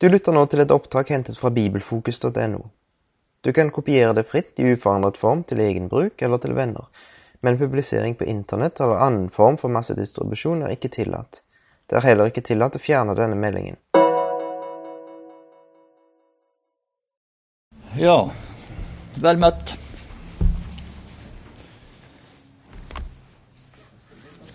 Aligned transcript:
Du 0.00 0.08
lytter 0.08 0.32
nå 0.32 0.46
til 0.48 0.62
et 0.62 0.70
opptak 0.72 1.10
hentet 1.12 1.36
fra 1.36 1.50
bibelfokus.no. 1.52 2.60
Du 3.44 3.50
kan 3.52 3.68
kopiere 3.68 4.14
det 4.16 4.22
fritt 4.30 4.56
i 4.56 4.70
uforandret 4.72 5.18
form 5.20 5.42
til 5.44 5.60
egen 5.60 5.90
bruk 5.92 6.22
eller 6.24 6.40
til 6.40 6.54
venner, 6.56 6.86
men 7.44 7.58
publisering 7.60 8.14
på 8.16 8.24
internett 8.24 8.80
eller 8.80 9.02
annen 9.04 9.26
form 9.28 9.58
for 9.60 9.68
massedistribusjon 9.68 10.62
er 10.64 10.72
ikke 10.72 10.88
tillatt. 10.94 11.42
Det 11.84 11.98
er 12.00 12.06
heller 12.06 12.32
ikke 12.32 12.44
tillatt 12.48 12.78
å 12.78 12.80
fjerne 12.80 13.12
denne 13.18 13.36
meldingen. 13.36 13.76
Ja, 18.00 18.16
vel 19.20 19.44
møtt. 19.44 19.76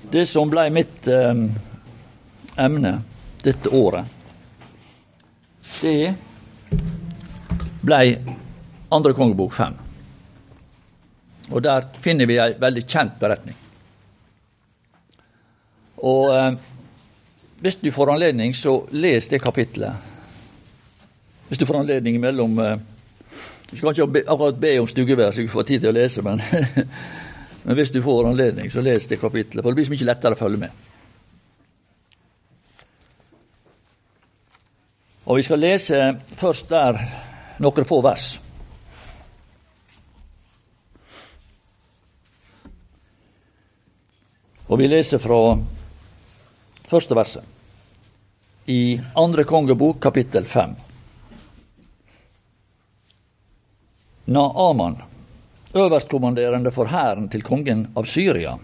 Det 0.10 0.26
som 0.26 0.50
ble 0.50 0.72
mitt 0.74 1.06
eh, 1.06 1.48
emne 2.66 2.98
dette 3.46 3.70
året, 3.70 4.15
det 5.82 6.14
blei 7.86 8.16
andre 8.96 9.14
kongebok 9.14 9.54
fem. 9.54 9.76
Og 11.52 11.62
der 11.64 11.86
finner 12.02 12.26
vi 12.30 12.40
ei 12.42 12.56
veldig 12.60 12.84
kjent 12.90 13.20
beretning. 13.22 13.58
Og 16.06 16.34
eh, 16.34 16.58
hvis 17.62 17.78
du 17.82 17.92
får 17.94 18.14
anledning, 18.14 18.56
så 18.56 18.80
les 18.92 19.28
det 19.30 19.42
kapitlet. 19.42 19.94
Hvis 21.48 21.62
du 21.62 21.66
får 21.66 21.80
anledning 21.84 22.20
mellom 22.20 22.60
eh, 22.60 22.78
Du 23.72 23.78
skal 23.78 23.92
ikke 23.92 24.22
akkurat 24.30 24.60
be 24.62 24.76
om 24.80 24.88
stuggevær 24.88 25.32
så 25.34 25.42
du 25.42 25.50
får 25.50 25.64
tid 25.66 25.82
til 25.82 25.90
å 25.90 25.96
lese, 25.96 26.22
men, 26.22 26.42
men 27.66 27.76
hvis 27.76 27.92
du 27.92 27.98
får 28.06 28.28
anledning, 28.30 28.70
så 28.72 28.82
les 28.86 29.08
det 29.10 29.18
kapitlet. 29.20 29.64
For 29.64 29.74
det 29.74 29.80
blir 29.80 29.88
så 29.88 29.94
mye 29.96 30.08
lettere 30.12 30.38
å 30.38 30.40
følge 30.40 30.62
med. 30.62 30.85
Og 35.26 35.40
vi 35.40 35.44
skal 35.46 35.62
lese 35.62 36.00
først 36.38 36.70
der 36.70 37.00
noen 37.62 37.88
få 37.88 37.98
vers. 38.06 38.36
Og 44.66 44.80
vi 44.82 44.90
leser 44.90 45.22
fra 45.22 45.40
første 46.86 47.18
verset 47.18 48.70
i 48.70 48.98
andre 49.18 49.46
kongebok, 49.46 50.00
kapittel 50.02 50.46
fem. 50.50 50.74
Naaman, 54.26 54.98
øverstkommanderende 55.74 56.74
for 56.74 56.90
hæren 56.90 57.30
til 57.30 57.46
kongen 57.46 57.88
av 57.98 58.10
Syria, 58.10 58.56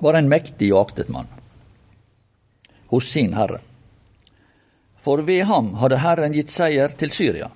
var 0.00 0.18
en 0.18 0.28
mektig 0.28 0.72
og 0.74 0.82
aktet 0.88 1.12
mann 1.12 1.30
hos 2.92 3.08
sin 3.08 3.32
herre 3.32 3.62
for 5.04 5.20
ved 5.22 5.44
ham 5.50 5.74
hadde 5.82 6.00
Herren 6.00 6.32
gitt 6.32 6.52
seier 6.52 6.94
til 6.96 7.12
Syria. 7.12 7.50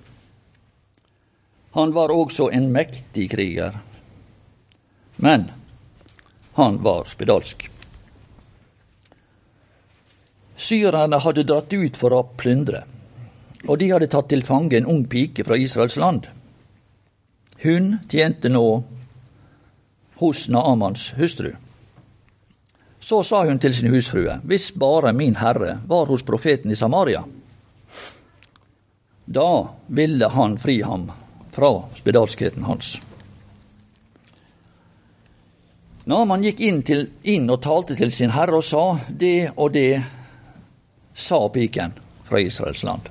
Han 1.73 1.93
var 1.93 2.13
også 2.13 2.49
en 2.53 2.69
mektig 2.73 3.29
kriger, 3.31 3.79
men 5.17 5.49
han 6.57 6.79
var 6.83 7.09
spedalsk. 7.09 7.69
Syrerne 10.59 11.21
hadde 11.23 11.45
dratt 11.47 11.73
ut 11.73 11.97
for 11.97 12.13
å 12.13 12.23
plyndre, 12.37 12.83
og 13.67 13.79
de 13.79 13.89
hadde 13.93 14.09
tatt 14.11 14.29
til 14.31 14.45
fange 14.45 14.77
en 14.77 14.89
ung 14.89 15.05
pike 15.09 15.45
fra 15.47 15.57
Israels 15.57 15.97
land. 15.97 16.27
Hun 17.63 17.97
tjente 18.11 18.51
nå 18.51 18.65
hos 20.19 20.45
Naamans 20.51 21.13
hustru. 21.17 21.53
Så 22.99 23.23
sa 23.23 23.45
hun 23.47 23.59
til 23.59 23.75
sin 23.75 23.91
husfrue, 23.93 24.41
hvis 24.43 24.71
bare 24.75 25.13
min 25.15 25.37
herre 25.39 25.77
var 25.87 26.09
hos 26.11 26.25
profeten 26.27 26.71
i 26.71 26.75
Samaria, 26.75 27.23
da 29.31 29.69
ville 29.87 30.27
han 30.27 30.57
fri 30.57 30.81
ham 30.81 31.11
fra 31.51 31.83
spedalskheten 31.95 32.63
hans. 32.63 33.01
Naman 36.03 36.41
gikk 36.41 36.59
inn, 36.59 36.79
til, 36.81 37.03
inn, 37.21 37.45
og 37.53 37.61
talte 37.61 37.93
til 37.93 38.09
sin 38.09 38.33
herre 38.33 38.57
og 38.57 38.65
sa, 38.65 38.97
det 39.09 39.51
og 39.53 39.69
det 39.75 40.01
sa 41.13 41.43
piken 41.53 41.93
fra 42.25 42.41
Israels 42.41 42.81
land. 42.89 43.05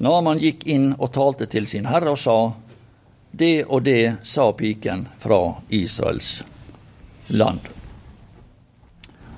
Naman 0.00 0.40
gikk 0.40 0.64
inn 0.64 0.94
og 0.96 1.12
talte 1.12 1.44
til 1.44 1.68
sin 1.68 1.92
herre 1.92 2.16
og 2.16 2.22
sa, 2.24 2.38
det 3.36 3.66
og 3.68 3.84
det 3.84 4.24
sa 4.24 4.48
piken 4.56 5.04
fra 5.20 5.42
Israels 5.68 6.38
land. 7.28 7.68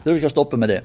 Så 0.04 0.12
vi 0.12 0.18
skal 0.22 0.30
stoppe 0.30 0.56
med 0.56 0.70
det. 0.70 0.82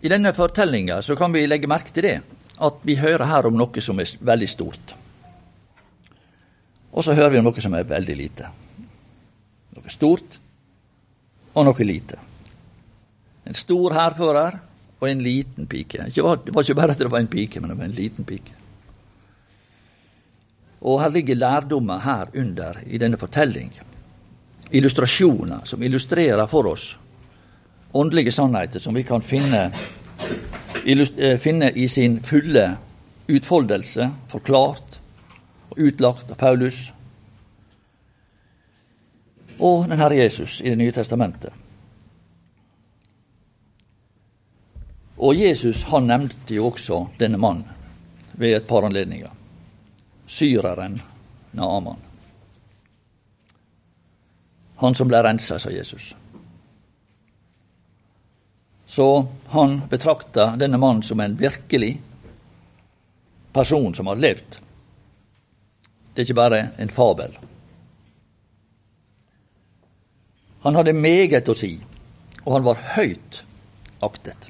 I 0.00 0.08
denne 0.12 0.32
fortellinga 0.36 1.00
så 1.02 1.16
kan 1.16 1.32
vi 1.32 1.46
legge 1.46 1.68
merke 1.70 1.92
til 1.94 2.04
det, 2.04 2.16
at 2.56 2.80
vi 2.84 2.98
hører 3.00 3.28
her 3.30 3.48
om 3.48 3.56
noe 3.56 3.82
som 3.84 4.00
er 4.00 4.12
veldig 4.20 4.48
stort. 4.48 4.94
Og 6.92 7.04
så 7.04 7.16
hører 7.16 7.34
vi 7.34 7.40
om 7.40 7.48
noe 7.48 7.64
som 7.64 7.74
er 7.76 7.88
veldig 7.88 8.16
lite. 8.16 8.50
Noe 9.76 9.92
stort 9.92 10.38
og 11.54 11.66
noe 11.68 11.88
lite. 11.88 12.20
En 13.46 13.56
stor 13.56 13.94
hærfører 13.96 14.60
og 15.00 15.08
en 15.08 15.22
liten 15.24 15.68
pike. 15.68 16.08
Det 16.12 16.24
var 16.24 16.40
ikke 16.44 16.76
bare 16.76 16.96
at 16.96 17.00
det 17.00 17.10
var 17.12 17.22
en 17.22 17.32
pike, 17.32 17.60
men 17.60 17.70
det 17.70 17.78
var 17.78 17.88
en 17.88 17.96
liten 17.96 18.24
pike. 18.28 18.54
Og 20.86 21.00
her 21.00 21.12
ligger 21.12 21.38
lærdommen 21.40 22.00
her 22.04 22.32
under 22.36 22.80
i 22.86 22.98
denne 23.00 23.18
fortelling. 23.20 23.72
Illustrasjoner 24.70 25.64
som 25.64 25.82
illustrerer 25.82 26.46
for 26.50 26.68
oss 26.72 26.96
åndelige 27.96 28.32
sannheter 28.32 28.80
som 28.80 28.94
vi 28.94 29.02
kan 29.02 29.22
finne, 29.22 29.70
eh, 30.86 31.38
finne 31.38 31.70
i 31.70 31.88
sin 31.88 32.20
fulle 32.22 32.76
utfoldelse, 33.28 34.10
forklart 34.28 35.00
og 35.70 35.78
utlagt 35.78 36.30
av 36.30 36.36
Paulus 36.36 36.92
og 39.58 39.88
den 39.88 39.98
Herre 39.98 40.16
Jesus 40.16 40.60
i 40.60 40.70
Det 40.70 40.78
nye 40.78 40.92
testamentet. 40.92 41.52
Og 45.16 45.34
Jesus 45.34 45.82
han 45.88 46.06
nevnte 46.06 46.54
jo 46.54 46.66
også 46.70 47.06
denne 47.18 47.38
mannen 47.40 47.64
ved 48.32 48.56
et 48.56 48.66
par 48.66 48.84
anledninger. 48.84 49.30
Syreren 50.26 51.00
Naaman. 51.52 51.96
Han 54.76 54.94
som 54.94 55.08
ble 55.08 55.22
rensa, 55.24 55.58
sa 55.58 55.70
Jesus. 55.72 56.10
Så 58.96 59.26
han 59.46 59.82
betrakta 59.90 60.56
denne 60.56 60.78
mannen 60.78 61.02
som 61.02 61.20
en 61.20 61.36
virkelig 61.36 62.00
person 63.52 63.94
som 63.94 64.06
har 64.06 64.16
levd. 64.16 64.56
Det 66.14 66.22
er 66.22 66.24
ikke 66.24 66.36
bare 66.38 66.60
en 66.80 66.88
fabel. 66.88 67.34
Han 70.64 70.80
hadde 70.80 70.94
meget 70.96 71.50
å 71.52 71.56
si, 71.60 71.74
og 72.46 72.54
han 72.54 72.64
var 72.64 72.80
høyt 72.94 73.42
aktet. 74.00 74.48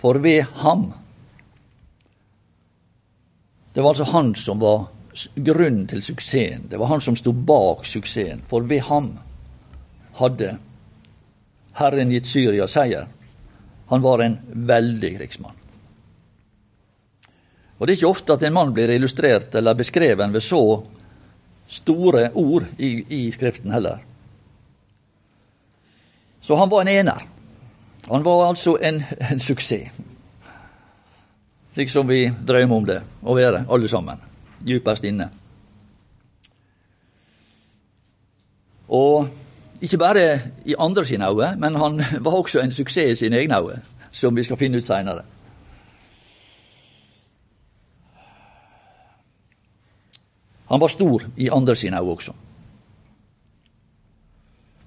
For 0.00 0.16
ved 0.24 0.48
ham 0.64 0.94
Det 3.74 3.82
var 3.82 3.90
altså 3.90 4.08
han 4.16 4.32
som 4.34 4.64
var 4.64 4.86
grunnen 5.34 5.84
til 5.86 6.00
suksessen. 6.02 6.70
Det 6.70 6.80
var 6.80 6.88
han 6.88 7.04
som 7.04 7.16
sto 7.20 7.36
bak 7.36 7.84
suksessen. 7.84 8.40
For 8.48 8.64
ved 8.64 8.80
ham 8.88 9.18
hadde 10.16 10.54
Herren 11.76 12.10
gitt 12.10 12.26
Syria 12.26 12.66
seier. 12.68 13.06
Han 13.90 14.02
var 14.02 14.24
en 14.24 14.38
veldig 14.52 15.12
krigsmann. 15.18 15.62
Og 17.76 17.86
Det 17.86 17.92
er 17.92 17.98
ikke 17.98 18.08
ofte 18.08 18.32
at 18.32 18.42
en 18.42 18.54
mann 18.56 18.72
blir 18.72 18.90
illustrert 18.94 19.54
eller 19.54 19.76
beskreven 19.76 20.32
ved 20.32 20.40
så 20.40 20.82
store 21.68 22.30
ord 22.34 22.64
i, 22.78 23.04
i 23.08 23.32
Skriften 23.32 23.70
heller. 23.70 23.98
Så 26.40 26.56
han 26.56 26.70
var 26.70 26.80
en 26.80 26.88
ener. 26.88 27.26
Han 28.08 28.24
var 28.24 28.48
altså 28.48 28.78
en, 28.80 29.02
en 29.30 29.40
suksess. 29.40 29.90
Slik 31.74 31.90
som 31.92 32.08
vi 32.08 32.30
drømmer 32.48 32.76
om 32.76 32.86
det 32.88 33.00
å 33.20 33.34
være, 33.36 33.66
alle 33.68 33.88
sammen, 33.90 34.22
djupest 34.64 35.04
inne. 35.04 35.26
Og 38.88 39.26
ikke 39.80 39.98
bare 39.98 40.40
i 40.64 40.74
andre 40.78 41.04
sine 41.04 41.28
øyne, 41.28 41.56
men 41.58 41.76
han 41.76 42.02
var 42.24 42.36
også 42.36 42.60
en 42.60 42.72
suksess 42.72 43.20
i 43.20 43.24
sine 43.24 43.36
egne 43.36 43.58
øyne, 43.60 43.82
som 44.10 44.36
vi 44.36 44.42
skal 44.42 44.56
finne 44.56 44.78
ut 44.78 44.84
seinere. 44.84 45.22
Han 50.66 50.80
var 50.80 50.88
stor 50.88 51.22
i 51.36 51.48
andre 51.52 51.76
sine 51.76 52.00
øyne 52.00 52.10
også. 52.10 52.32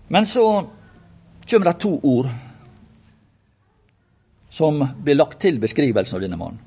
Men 0.10 0.26
så 0.26 0.66
kommer 1.52 1.72
det 1.72 1.80
to 1.80 2.00
ord 2.04 2.30
som 4.50 4.82
blir 5.04 5.16
lagt 5.16 5.40
til 5.42 5.60
beskrivelsen 5.60 6.16
av 6.16 6.22
denne 6.22 6.38
mannen. 6.38 6.60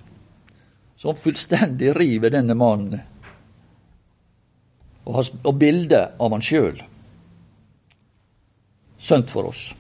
Som 0.96 1.18
fullstendig 1.18 1.96
river 1.96 2.30
denne 2.30 2.54
mannen 2.54 3.00
og, 5.04 5.54
bildet 5.58 6.14
av 6.22 6.30
han 6.30 6.44
sjøl 6.46 6.78
sunt 9.02 9.30
for 9.30 9.50
oss. 9.50 9.72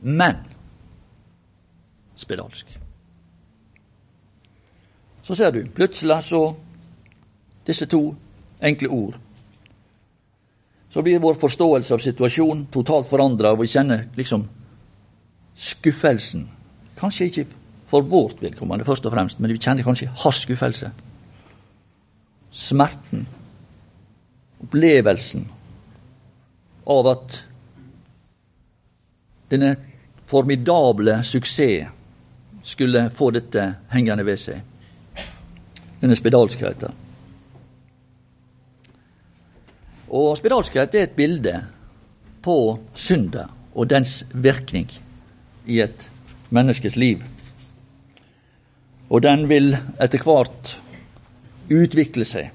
Men 0.00 0.36
spedalsk. 2.16 2.66
Så 5.22 5.34
ser 5.34 5.50
du, 5.52 5.64
plutselig 5.74 6.20
så 6.28 6.42
disse 7.66 7.88
to 7.90 8.02
enkle 8.62 8.88
ord. 8.88 9.16
Så 10.90 11.02
blir 11.02 11.20
vår 11.20 11.34
forståelse 11.40 11.94
av 11.96 12.00
situasjonen 12.04 12.68
totalt 12.72 13.08
forandra, 13.08 13.52
og 13.52 13.64
vi 13.64 13.72
kjenner 13.72 14.06
liksom 14.16 14.46
skuffelsen. 15.56 16.46
Kanskje 16.96 17.26
ikke 17.26 17.46
for 17.90 18.06
vårt 18.06 18.40
vedkommende, 18.42 18.86
først 18.86 19.08
og 19.08 19.12
fremst, 19.12 19.40
men 19.40 19.52
vi 19.52 19.58
kjenner 19.60 19.84
kanskje 19.84 20.08
hans 20.22 20.44
skuffelse. 20.46 20.92
Smerten. 22.50 23.26
Opplevelsen 24.64 25.44
av 26.86 27.10
at 27.12 27.42
denne 29.50 29.76
formidable 30.26 31.20
suksess 31.22 31.88
skulle 32.66 33.10
få 33.14 33.30
dette 33.30 33.66
hengende 33.92 34.24
ved 34.26 34.40
seg. 34.42 34.62
Denne 36.00 36.16
spedalskheten. 36.18 37.02
Og 40.16 40.36
spedalskhet 40.38 40.94
er 40.94 41.06
et 41.06 41.16
bilde 41.18 41.54
på 42.42 42.58
synda 42.94 43.46
og 43.74 43.88
dens 43.90 44.20
virkning 44.32 44.90
i 45.66 45.80
et 45.82 46.08
menneskes 46.54 46.96
liv. 46.96 47.22
Og 49.10 49.22
den 49.22 49.46
vil 49.50 49.74
etter 50.02 50.22
hvert 50.22 50.76
utvikle 51.70 52.26
seg, 52.26 52.50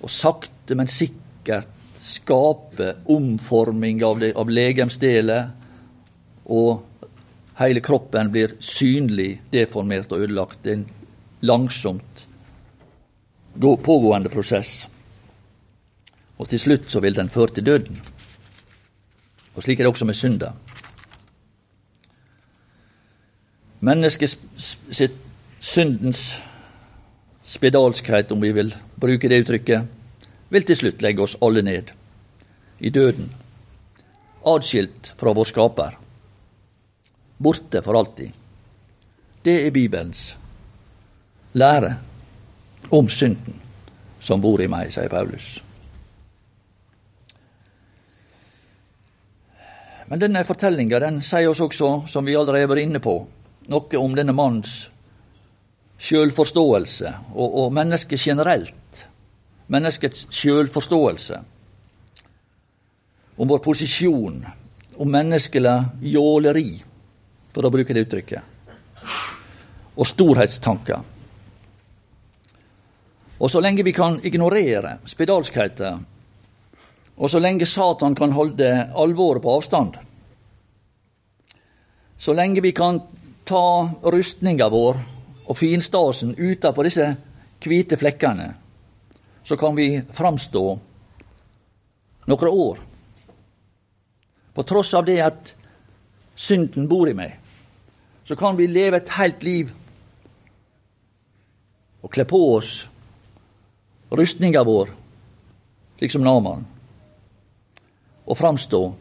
og 0.00 0.12
sakte, 0.12 0.76
men 0.76 0.88
sikkert 0.88 1.72
skape 2.00 2.92
omforming 3.12 4.02
av, 4.04 4.20
det, 4.20 4.32
av 4.36 4.50
legemsdeler, 4.52 5.48
og 6.46 6.84
hele 7.58 7.80
kroppen 7.80 8.30
blir 8.30 8.54
synlig 8.60 9.40
deformert 9.52 10.12
og 10.12 10.26
ødelagt. 10.26 10.62
Det 10.62 10.72
er 10.72 10.78
en 10.80 10.90
langsomt 11.40 12.26
pågående 13.60 14.30
prosess. 14.30 14.86
Og 16.38 16.48
til 16.48 16.60
slutt 16.60 16.90
så 16.90 17.00
vil 17.00 17.16
den 17.16 17.30
føre 17.32 17.54
til 17.54 17.66
døden. 17.66 18.00
Og 19.56 19.62
slik 19.62 19.80
er 19.80 19.84
det 19.84 19.92
også 19.92 20.04
med 20.04 20.14
synda. 20.14 20.52
Menneskets 23.80 24.38
sitt 24.90 25.16
syndens 25.60 26.36
spedalskhet, 27.44 28.32
om 28.32 28.42
vi 28.42 28.52
vil 28.52 28.74
bruke 29.00 29.28
det 29.28 29.40
uttrykket, 29.44 29.86
vil 30.50 30.66
til 30.66 30.76
slutt 30.76 31.02
legge 31.02 31.22
oss 31.22 31.36
alle 31.42 31.62
ned 31.62 31.92
i 32.80 32.90
døden, 32.90 33.30
adskilt 34.46 35.14
fra 35.18 35.32
vår 35.32 35.48
skaper, 35.48 35.96
borte 37.38 37.82
for 37.82 37.98
alltid. 37.98 38.32
Det 39.42 39.60
er 39.66 39.70
Bibelens 39.70 40.36
lære 41.56 41.94
om 42.90 43.08
synden 43.08 43.60
som 44.20 44.42
bor 44.42 44.60
i 44.60 44.68
meg, 44.70 44.90
sier 44.92 45.08
Paulus. 45.08 45.56
Men 50.06 50.22
denne 50.22 50.44
fortellinga 50.46 51.00
den 51.02 51.20
sier 51.24 51.50
oss 51.50 51.62
også, 51.62 51.90
som 52.10 52.26
vi 52.26 52.36
allerede 52.38 52.66
har 52.66 52.70
vært 52.70 52.86
inne 52.86 53.02
på, 53.02 53.16
noe 53.70 53.98
om 53.98 54.14
denne 54.14 54.34
mannens 54.36 54.86
sjølforståelse, 55.98 57.12
og, 57.34 57.54
og 57.62 57.72
mennesket 57.74 58.20
generelt. 58.20 59.06
Menneskets 59.72 60.26
sjølforståelse. 60.30 61.40
Om 63.36 63.50
vår 63.50 63.62
posisjon, 63.64 64.44
om 64.96 65.10
menneskelig 65.10 65.76
jåleri, 66.12 66.70
for 67.56 67.64
å 67.64 67.72
bruke 67.72 67.96
det 67.96 68.04
uttrykket. 68.04 68.42
Og 69.96 70.04
storhetstanker. 70.04 71.00
Og 73.36 73.48
så 73.52 73.60
lenge 73.64 73.84
vi 73.84 73.96
kan 73.96 74.20
ignorere 74.24 74.98
spedalskheten 75.08 76.04
og 77.16 77.30
så 77.32 77.40
lenge 77.40 77.66
Satan 77.66 78.14
kan 78.14 78.34
holde 78.36 78.68
alvoret 78.92 79.42
på 79.42 79.54
avstand, 79.56 79.94
så 82.16 82.32
lenge 82.36 82.60
vi 82.60 82.72
kan 82.76 83.00
ta 83.44 83.88
rustninga 84.02 84.68
vår 84.72 84.98
og 85.46 85.56
finstasen 85.56 86.34
utapå 86.36 86.84
disse 86.84 87.08
hvite 87.64 87.96
flekkene, 87.96 88.50
så 89.44 89.56
kan 89.56 89.76
vi 89.76 90.02
framstå 90.12 90.64
noen 92.26 92.52
år. 92.52 92.78
På 94.52 94.64
tross 94.64 94.92
av 94.94 95.04
det 95.08 95.20
at 95.24 95.52
synden 96.36 96.88
bor 96.88 97.08
i 97.08 97.16
meg, 97.16 97.32
så 98.26 98.36
kan 98.36 98.56
vi 98.56 98.66
leve 98.66 98.98
et 98.98 99.08
helt 99.14 99.44
liv 99.46 99.68
og 102.02 102.10
kle 102.10 102.24
på 102.26 102.40
oss 102.56 102.88
rustninga 104.10 104.64
vår, 104.66 104.90
slik 105.98 106.10
som 106.10 106.26
Naman 106.26 106.64
og 108.26 108.38
framstå 108.38 108.94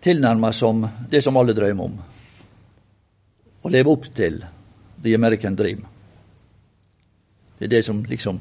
tilnærma 0.00 0.52
som 0.52 0.88
det 1.10 1.22
som 1.22 1.36
alle 1.36 1.52
drømmer 1.52 1.84
om. 1.84 2.02
Å 3.62 3.68
leve 3.68 3.90
opp 3.90 4.14
til 4.14 4.44
the 5.02 5.14
American 5.14 5.56
dream. 5.58 5.86
Det 7.58 7.64
er 7.66 7.70
det 7.74 7.84
som 7.84 8.04
liksom 8.06 8.38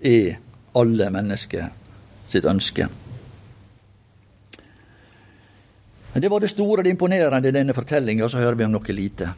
er 0.00 0.38
alle 0.76 1.10
mennesker 1.10 1.68
sitt 2.28 2.44
ønske. 2.46 2.86
Men 2.86 2.94
Det 6.20 6.28
var 6.28 6.40
det 6.40 6.48
store, 6.48 6.82
det 6.82 6.90
imponerende 6.90 7.48
i 7.48 7.52
denne 7.52 7.74
fortellinga, 7.74 8.28
så 8.28 8.38
hører 8.40 8.56
vi 8.56 8.64
om 8.64 8.72
noe 8.72 8.94
lite. 8.96 9.28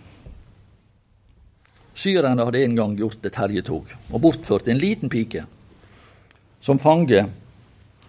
Syrerne 1.98 2.44
hadde 2.46 2.60
en 2.62 2.76
gang 2.78 2.94
gjort 2.98 3.24
et 3.26 3.34
herjetog 3.34 3.90
og 4.12 4.20
bortført 4.22 4.68
en 4.70 4.78
liten 4.78 5.10
pike 5.10 5.42
som 6.62 6.78
fange 6.78 7.24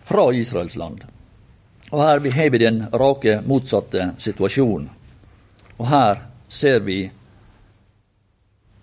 fra 0.05 0.27
Israels 0.37 0.75
land. 0.77 1.01
Og 1.89 2.03
her 2.03 2.19
har 2.35 2.49
vi 2.53 2.61
den 2.61 2.83
rake 2.93 3.39
motsatte 3.45 4.11
situasjonen. 4.21 4.89
Og 5.79 5.87
her 5.89 6.21
ser 6.49 6.83
vi 6.85 6.99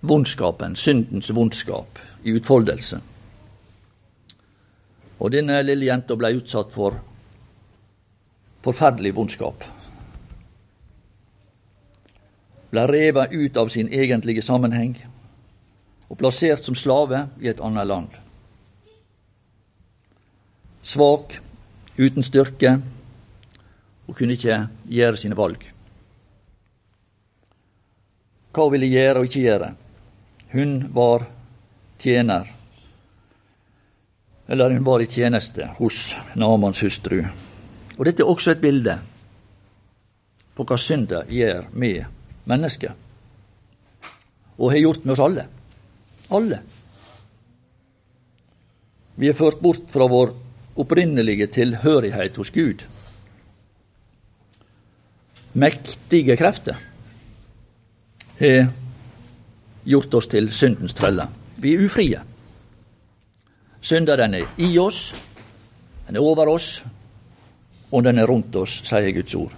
vondskapen, 0.00 0.74
syndens 0.74 1.30
vondskap, 1.30 1.98
i 2.26 2.34
utfoldelse. 2.34 2.98
Og 5.18 5.30
denne 5.30 5.60
lille 5.62 5.86
jenta 5.86 6.16
ble 6.18 6.32
utsatt 6.40 6.74
for 6.74 6.98
forferdelig 8.66 9.14
vondskap. 9.16 9.64
Ble 12.74 12.86
revet 12.90 13.32
ut 13.32 13.56
av 13.56 13.70
sin 13.72 13.88
egentlige 13.94 14.42
sammenheng 14.42 14.98
og 16.10 16.18
plassert 16.18 16.66
som 16.66 16.76
slave 16.78 17.28
i 17.40 17.50
et 17.50 17.62
annet 17.62 17.86
land 17.86 18.22
svak, 20.86 21.38
uten 21.98 22.22
styrke, 22.22 22.76
og 24.06 24.14
kunne 24.16 24.36
ikke 24.36 24.58
gjøre 24.86 25.18
sine 25.18 25.38
valg. 25.38 25.64
Hva 28.54 28.68
ville 28.72 28.88
gjøre 28.88 29.20
og 29.20 29.26
ikke 29.26 29.42
gjøre? 29.42 29.72
Hun 30.54 30.76
var 30.94 31.26
tjener, 32.00 32.52
eller 34.46 34.76
hun 34.76 34.86
var 34.86 35.02
i 35.02 35.10
tjeneste 35.10 35.72
hos 35.80 36.14
Namans 36.38 36.84
hustru. 36.86 37.24
Og 37.96 38.04
dette 38.04 38.22
er 38.22 38.30
også 38.30 38.52
et 38.52 38.62
bilde 38.62 38.98
på 40.56 40.64
hva 40.64 40.78
synda 40.80 41.22
gjør 41.28 41.68
med 41.76 42.04
mennesket, 42.48 42.92
og 44.56 44.72
har 44.72 44.80
gjort 44.80 45.04
med 45.04 45.12
oss 45.12 45.24
alle. 45.24 45.46
Alle. 46.36 46.60
Vi 49.16 49.28
er 49.28 49.36
ført 49.36 49.60
bort 49.64 49.88
fra 49.92 50.08
vår 50.08 50.32
opprinnelige 50.76 51.48
tilhørighet 51.52 52.36
hos 52.36 52.52
Gud. 52.52 52.84
Mektige 55.56 56.36
krefter 56.36 56.80
har 58.40 58.72
gjort 59.86 60.14
oss 60.18 60.28
til 60.28 60.50
syndens 60.52 60.96
treller. 60.96 61.30
Vi 61.56 61.72
er 61.74 61.84
ufrie. 61.86 62.20
Synda 63.80 64.16
den 64.20 64.34
er 64.34 64.60
i 64.60 64.74
oss, 64.78 65.14
den 66.08 66.16
er 66.18 66.24
over 66.24 66.50
oss, 66.52 66.82
og 67.90 68.02
den 68.04 68.18
er 68.18 68.26
rundt 68.26 68.56
oss, 68.56 68.80
sier 68.86 69.12
Guds 69.14 69.34
ord. 69.38 69.54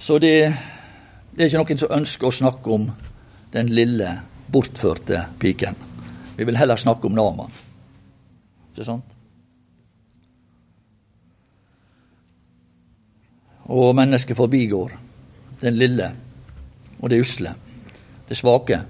Så 0.00 0.18
det, 0.18 0.34
det 1.32 1.44
er 1.44 1.48
ikke 1.48 1.60
noen 1.60 1.80
som 1.80 1.94
ønsker 1.96 2.28
å 2.28 2.34
snakke 2.34 2.74
om 2.74 2.88
den 3.52 3.72
lille, 3.74 4.14
bortførte 4.50 5.26
piken. 5.38 5.76
Vi 6.36 6.46
vil 6.48 6.58
heller 6.58 6.80
snakke 6.80 7.06
om 7.06 7.14
Naman. 7.14 7.52
Ikke 8.72 8.86
sant? 8.86 9.16
Og 13.70 13.92
mennesket 13.94 14.38
forbigår 14.38 14.96
den 15.60 15.76
lille 15.78 16.08
og 17.00 17.12
det 17.12 17.20
usle, 17.22 17.52
det 18.26 18.38
svake, 18.38 18.80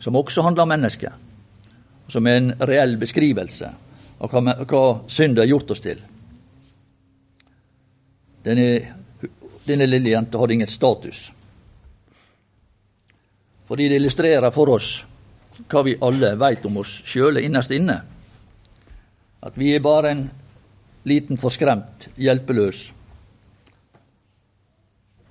som 0.00 0.16
også 0.16 0.42
handler 0.42 0.64
om 0.64 0.72
mennesket, 0.72 1.12
som 2.10 2.26
er 2.26 2.40
en 2.40 2.50
reell 2.66 2.96
beskrivelse 2.98 3.70
av 4.20 4.32
hva, 4.32 4.54
hva 4.64 4.84
synd 5.08 5.40
har 5.40 5.48
gjort 5.48 5.74
oss 5.74 5.82
til. 5.84 6.00
Denne, 8.44 8.66
denne 9.66 9.88
lille 9.88 10.14
jenta 10.14 10.40
hadde 10.40 10.56
ingen 10.56 10.70
status. 10.70 11.26
Fordi 13.68 13.88
det 13.88 14.00
illustrerer 14.00 14.52
for 14.54 14.76
oss 14.76 14.92
hva 15.70 15.82
vi 15.86 15.98
alle 16.00 16.34
veit 16.40 16.64
om 16.66 16.80
oss 16.80 17.00
sjøle 17.06 17.42
innerst 17.44 17.72
inne. 17.76 17.98
At 19.40 19.56
vi 19.60 19.74
er 19.74 19.84
bare 19.84 20.14
en 20.14 20.24
liten 21.08 21.40
forskremt, 21.40 22.10
hjelpeløs 22.20 22.88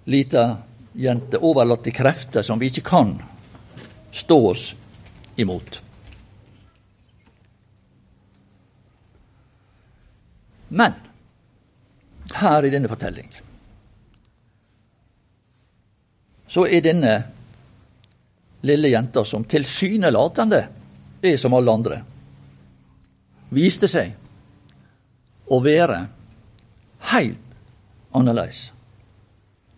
lita 0.10 0.58
jente 0.98 1.38
overlatt 1.38 1.84
til 1.86 1.94
krefter 1.94 2.46
som 2.46 2.60
vi 2.60 2.72
ikke 2.72 2.88
kan 2.88 3.14
stå 4.12 4.38
oss 4.50 4.72
imot. 5.38 5.82
Men 10.70 10.94
her 12.40 12.66
i 12.66 12.70
denne 12.70 12.90
fortelling 12.90 13.30
så 16.50 16.66
er 16.66 16.82
denne 16.82 17.14
lille 18.66 18.90
jenta, 18.90 19.22
som 19.26 19.46
tilsynelatende 19.46 20.62
er 21.22 21.38
som 21.38 21.54
alle 21.54 21.74
andre, 21.74 22.00
viste 23.54 23.90
seg 23.90 24.16
å 25.50 25.60
være 25.62 26.00
helt 27.12 27.56
annerledes. 28.18 28.72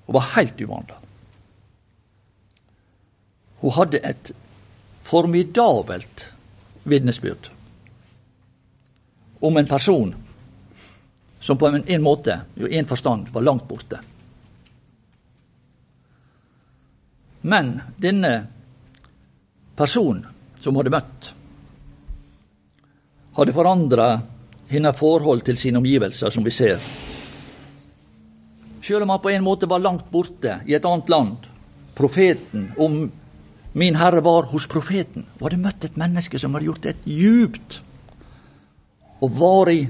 Hun 0.08 0.16
var 0.16 0.32
helt 0.38 0.64
uvanlig. 0.64 0.98
Hun 3.62 3.76
hadde 3.76 4.02
et 4.08 4.32
formidabelt 5.06 6.26
vitnesbyrd 6.88 7.52
om 9.42 9.58
en 9.58 9.70
person 9.70 10.16
som 11.42 11.58
på 11.58 11.68
en, 11.68 11.84
en 11.88 12.04
måte, 12.06 12.42
i 12.56 12.78
en 12.78 12.88
forstand, 12.88 13.30
var 13.34 13.42
langt 13.42 13.68
borte. 13.68 14.00
Men 17.42 17.80
denne 17.98 18.34
personen 19.76 20.28
som 20.62 20.78
hadde 20.78 20.94
møtt, 20.94 21.32
hadde 23.34 23.56
forandra 23.56 24.10
hennes 24.70 25.00
forhold 25.00 25.42
til 25.48 25.58
sine 25.58 25.82
omgivelser, 25.82 26.30
som 26.30 26.46
vi 26.46 26.54
ser. 26.54 26.78
Selv 28.82 29.08
om 29.08 29.16
han 29.16 29.24
på 29.24 29.32
en 29.34 29.44
måte 29.44 29.70
var 29.70 29.82
langt 29.82 30.12
borte, 30.14 30.60
i 30.70 30.78
et 30.78 30.86
annet 30.86 31.10
land. 31.10 31.50
Profeten, 31.98 32.70
om 32.78 33.08
min 33.74 33.98
Herre 33.98 34.22
var 34.22 34.50
hos 34.52 34.68
profeten 34.68 35.26
og 35.40 35.48
hadde 35.48 35.64
møtt 35.64 35.86
et 35.88 35.98
menneske 36.00 36.40
som 36.40 36.54
hadde 36.54 36.68
gjort 36.68 36.88
et 36.92 37.06
djupt 37.08 37.80
og 39.22 39.32
varig 39.38 39.86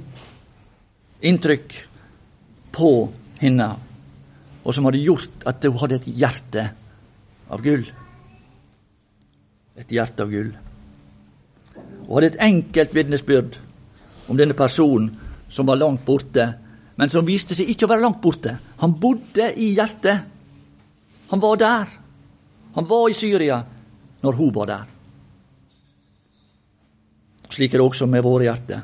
inntrykk 1.22 1.78
på 2.72 2.92
henne, 3.42 3.70
og 4.62 4.76
som 4.76 4.86
hadde 4.88 5.02
gjort 5.02 5.46
at 5.50 5.64
hun 5.66 5.80
hadde 5.82 6.00
et 6.02 6.10
hjerte 6.22 6.66
av 7.52 7.64
gull. 7.66 7.86
Et 9.82 9.96
hjerte 9.98 10.26
av 10.26 10.32
gull. 10.32 10.52
Hun 11.74 12.14
hadde 12.16 12.34
et 12.34 12.42
enkelt 12.48 12.96
vitnesbyrd 12.96 13.58
om 14.30 14.40
denne 14.40 14.58
personen 14.58 15.12
som 15.52 15.68
var 15.68 15.80
langt 15.80 16.06
borte, 16.08 16.48
men 16.96 17.10
som 17.12 17.26
viste 17.28 17.58
seg 17.58 17.72
ikke 17.72 17.88
å 17.88 17.92
være 17.92 18.06
langt 18.06 18.22
borte. 18.24 18.56
Han 18.84 18.96
bodde 19.00 19.52
i 19.60 19.74
hjertet. 19.76 20.28
Han 21.32 21.42
var 21.42 21.60
der. 21.60 21.92
Han 22.76 22.88
var 22.88 23.10
i 23.10 23.18
Syria 23.18 23.60
når 24.22 24.38
hun 24.38 24.54
var 24.56 24.70
der. 24.70 24.90
Slik 27.52 27.74
er 27.74 27.82
det 27.82 27.88
også 27.88 28.08
med 28.08 28.24
våre 28.24 28.48
hjerter. 28.48 28.84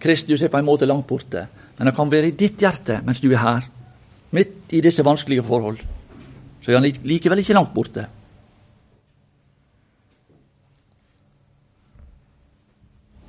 Kristus 0.00 0.44
er 0.44 0.52
på 0.52 0.60
en 0.60 0.68
måte 0.68 0.88
langt 0.88 1.06
borte, 1.08 1.46
men 1.78 1.88
han 1.88 1.96
kan 1.96 2.10
være 2.12 2.30
i 2.30 2.36
ditt 2.38 2.60
hjerte 2.60 3.00
mens 3.04 3.20
du 3.20 3.28
er 3.30 3.42
her. 3.42 3.66
Midt 4.36 4.72
i 4.74 4.82
disse 4.84 5.04
vanskelige 5.04 5.44
forhold. 5.46 5.78
Så 6.60 6.72
er 6.72 6.80
han 6.80 6.88
likevel 7.06 7.42
ikke 7.42 7.54
langt 7.54 7.74
borte. 7.74 8.06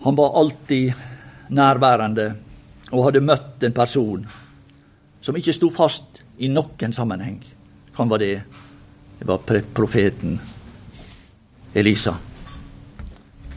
Han 0.08 0.16
var 0.16 0.38
alltid 0.40 0.94
nærværende 1.50 2.28
og 2.92 3.04
hadde 3.08 3.24
møtt 3.26 3.64
en 3.68 3.76
person 3.76 4.24
som 5.22 5.36
ikke 5.36 5.56
sto 5.56 5.70
fast 5.74 6.22
i 6.40 6.48
noen 6.48 6.94
sammenheng. 6.96 7.42
Hvem 7.96 8.10
var 8.10 8.22
det? 8.22 8.42
Det 9.20 9.28
var 9.28 9.44
profeten 9.76 10.38
Elisa. 11.76 12.14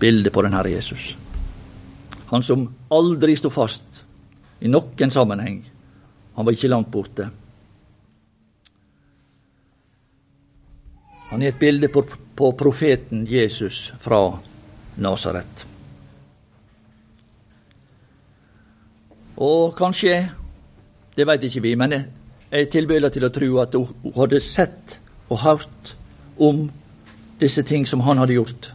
Bildet 0.00 0.32
på 0.32 0.42
den 0.42 0.56
Herre 0.56 0.72
Jesus. 0.72 1.14
Han 2.32 2.42
som 2.42 2.66
aldri 2.90 3.36
sto 3.36 3.50
fast 3.52 3.89
i 4.60 4.68
noen 4.68 5.10
sammenheng. 5.10 5.62
Han 6.36 6.46
var 6.46 6.56
ikke 6.56 6.70
langt 6.70 6.90
borte. 6.92 7.28
Han 11.30 11.42
er 11.42 11.52
et 11.52 11.60
bilde 11.60 11.88
på, 11.88 12.02
på 12.36 12.52
profeten 12.58 13.26
Jesus 13.28 13.92
fra 14.02 14.22
Nasaret. 14.98 15.66
Og 19.40 19.76
kanskje, 19.78 20.16
det 21.16 21.26
veit 21.26 21.44
ikke 21.46 21.62
vi, 21.64 21.76
men 21.78 21.94
jeg 22.50 22.68
tilbøyelig 22.74 23.12
til 23.14 23.24
å 23.24 23.32
tro 23.32 23.50
at 23.62 23.76
hun 23.78 24.16
hadde 24.16 24.42
sett 24.42 24.98
og 25.30 25.40
hørt 25.44 25.94
om 26.36 26.66
disse 27.40 27.62
ting 27.62 27.86
som 27.88 28.02
han 28.04 28.18
hadde 28.20 28.36
gjort. 28.36 28.72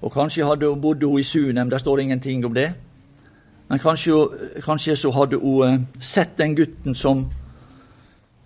Og 0.00 0.14
kanskje 0.14 0.46
hadde 0.46 0.70
hun 0.70 0.80
bodd 0.80 1.02
i 1.02 1.26
Sunem, 1.26 1.70
der 1.70 1.82
står 1.82 2.00
ingenting 2.00 2.44
om 2.46 2.54
det. 2.54 2.70
Men 3.68 3.78
kanskje, 3.78 4.12
kanskje 4.64 4.96
så 4.96 5.12
hadde 5.12 5.40
hun 5.42 5.68
eh, 5.68 5.80
sett 6.00 6.36
den 6.36 6.54
gutten 6.56 6.94
som, 6.96 7.26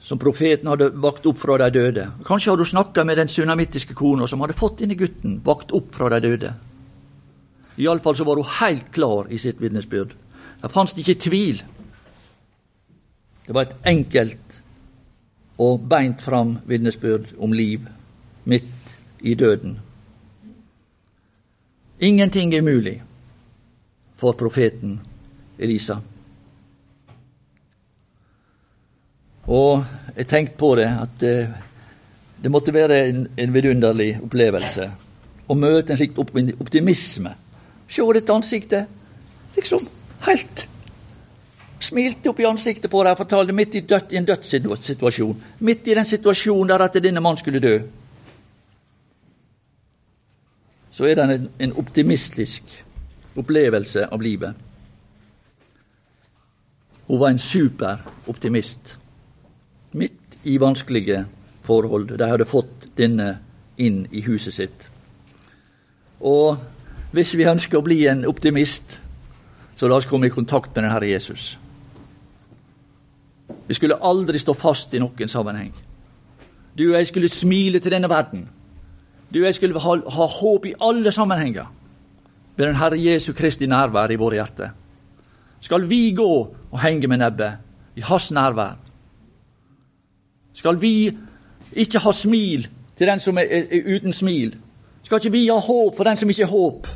som 0.01 0.19
profeten 0.19 0.71
hadde 0.71 0.91
vakt 1.03 1.27
opp 1.31 1.39
fra 1.39 1.59
de 1.63 1.69
døde. 1.77 2.09
Kanskje 2.27 2.51
hadde 2.51 2.67
hun 2.67 2.73
snakka 2.73 3.05
med 3.07 3.21
den 3.23 3.31
sunamittiske 3.31 3.95
kona 3.95 4.27
som 4.27 4.43
hadde 4.43 4.59
fått 4.59 4.83
denne 4.83 4.99
gutten 4.99 5.39
vakt 5.47 5.71
opp 5.73 5.95
fra 5.95 6.11
de 6.11 6.21
døde. 6.27 6.55
Iallfall 7.79 8.19
så 8.19 8.27
var 8.27 8.37
hun 8.37 8.51
helt 8.59 8.91
klar 8.93 9.31
i 9.31 9.39
sitt 9.39 9.63
vitnesbyrd. 9.63 10.17
Det 10.63 10.71
fantes 10.71 10.99
ikke 10.99 11.21
tvil. 11.23 11.63
Det 13.47 13.55
var 13.55 13.67
et 13.67 13.89
enkelt 13.95 14.59
og 15.63 15.87
beint 15.89 16.23
fram 16.23 16.57
vitnesbyrd 16.67 17.33
om 17.39 17.55
liv 17.55 17.87
midt 18.45 18.95
i 19.23 19.35
døden. 19.39 19.79
Ingenting 22.03 22.55
er 22.55 22.67
mulig 22.67 22.99
for 24.19 24.35
profeten 24.35 24.99
Elisa. 25.63 25.99
Og 29.53 29.85
jeg 30.17 30.29
tenkte 30.31 30.59
på 30.59 30.75
det, 30.79 30.87
at 30.87 31.15
det, 31.21 31.37
det 32.43 32.51
måtte 32.53 32.75
være 32.75 33.01
en, 33.09 33.25
en 33.37 33.55
vidunderlig 33.55 34.13
opplevelse 34.23 34.91
å 35.51 35.57
møte 35.59 35.93
en 35.93 36.01
slik 36.01 36.19
optimisme. 36.19 37.35
Se 37.91 38.05
dette 38.15 38.35
ansiktet! 38.35 39.01
Liksom 39.57 39.83
helt 40.25 40.69
smilte 41.83 42.31
opp 42.31 42.41
i 42.41 42.47
ansiktet 42.47 42.91
på 42.91 43.03
deg 43.03 43.17
og 43.17 43.21
fortalte 43.25 43.55
midt 43.57 43.75
i, 43.75 43.83
død, 43.87 44.13
i 44.15 44.21
en 44.21 44.29
dødssituasjon. 44.29 45.43
Midt 45.67 45.89
i 45.91 45.97
den 45.99 46.07
situasjonen 46.07 46.71
der 46.71 46.87
at 46.87 46.99
denne 47.03 47.21
mannen 47.21 47.41
skulle 47.41 47.63
dø. 47.63 47.75
Så 50.93 51.09
er 51.09 51.19
det 51.19 51.25
en, 51.27 51.49
en 51.67 51.75
optimistisk 51.81 52.77
opplevelse 53.41 54.07
av 54.13 54.23
livet. 54.23 54.55
Hun 57.07 57.21
var 57.21 57.29
en 57.29 57.39
superoptimist. 57.39 58.97
Midt 59.93 60.39
i 60.45 60.59
vanskelige 60.61 61.25
forhold. 61.63 62.19
De 62.19 62.29
hadde 62.29 62.49
fått 62.49 62.89
denne 62.97 63.39
inn 63.79 64.07
i 64.11 64.23
huset 64.27 64.55
sitt. 64.55 64.89
Og 66.21 66.59
hvis 67.13 67.35
vi 67.37 67.49
ønsker 67.49 67.79
å 67.79 67.85
bli 67.85 68.05
en 68.09 68.25
optimist, 68.29 68.99
så 69.77 69.89
la 69.89 69.99
oss 69.99 70.07
komme 70.07 70.29
i 70.29 70.35
kontakt 70.35 70.75
med 70.75 70.85
den 70.85 70.93
Herre 70.93 71.11
Jesus. 71.11 71.57
Vi 73.67 73.75
skulle 73.75 74.01
aldri 74.01 74.39
stå 74.39 74.55
fast 74.55 74.95
i 74.95 75.01
noen 75.03 75.29
sammenheng. 75.29 75.73
Du 76.79 76.87
og 76.89 76.97
jeg 76.97 77.11
skulle 77.11 77.29
smile 77.29 77.81
til 77.81 77.93
denne 77.93 78.09
verden. 78.09 78.47
Du 79.33 79.41
og 79.43 79.49
jeg 79.49 79.59
skulle 79.59 79.81
ha, 79.81 79.97
ha 79.97 80.27
håp 80.29 80.67
i 80.69 80.75
alle 80.81 81.13
sammenhenger 81.13 81.67
Med 82.57 82.67
den 82.67 82.77
Herre 82.77 82.99
Jesu 83.01 83.33
Kristi 83.33 83.67
nærvær 83.67 84.13
i 84.13 84.19
våre 84.21 84.37
hjerter. 84.37 84.75
Skal 85.63 85.87
vi 85.89 86.11
gå 86.17 86.33
og 86.73 86.81
henge 86.83 87.07
med 87.07 87.23
nebbet 87.23 87.97
i 87.97 88.03
Hans 88.03 88.31
nærvær? 88.35 88.77
Skal 90.53 90.81
vi 90.81 91.13
ikke 91.73 92.03
ha 92.03 92.13
smil 92.13 92.67
til 92.97 93.07
den 93.07 93.21
som 93.21 93.39
er, 93.39 93.47
er, 93.49 93.97
uten 93.97 94.13
smil? 94.13 94.57
Skal 95.03 95.23
ikke 95.23 95.33
vi 95.33 95.47
ha 95.49 95.57
håp 95.57 95.97
for 95.97 96.05
den 96.05 96.19
som 96.19 96.31
ikke 96.31 96.45
har 96.45 96.53
håp? 96.53 96.91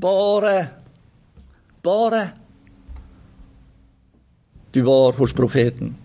Bare 0.00 0.68
Bare 1.82 2.28
du 4.74 4.80
var 4.82 5.12
hos 5.12 5.32
profeten. 5.32 5.96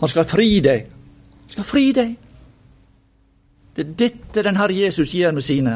Han 0.00 0.08
skal 0.08 0.24
fri 0.24 0.60
deg. 0.64 0.86
Han 1.42 1.52
skal 1.52 1.66
fri 1.68 1.90
deg. 1.92 2.14
Det 3.76 3.84
er 3.84 3.90
dette 3.98 4.44
den 4.44 4.56
Herre 4.56 4.76
Jesus 4.76 5.12
gjør 5.12 5.34
med 5.36 5.44
sine. 5.44 5.74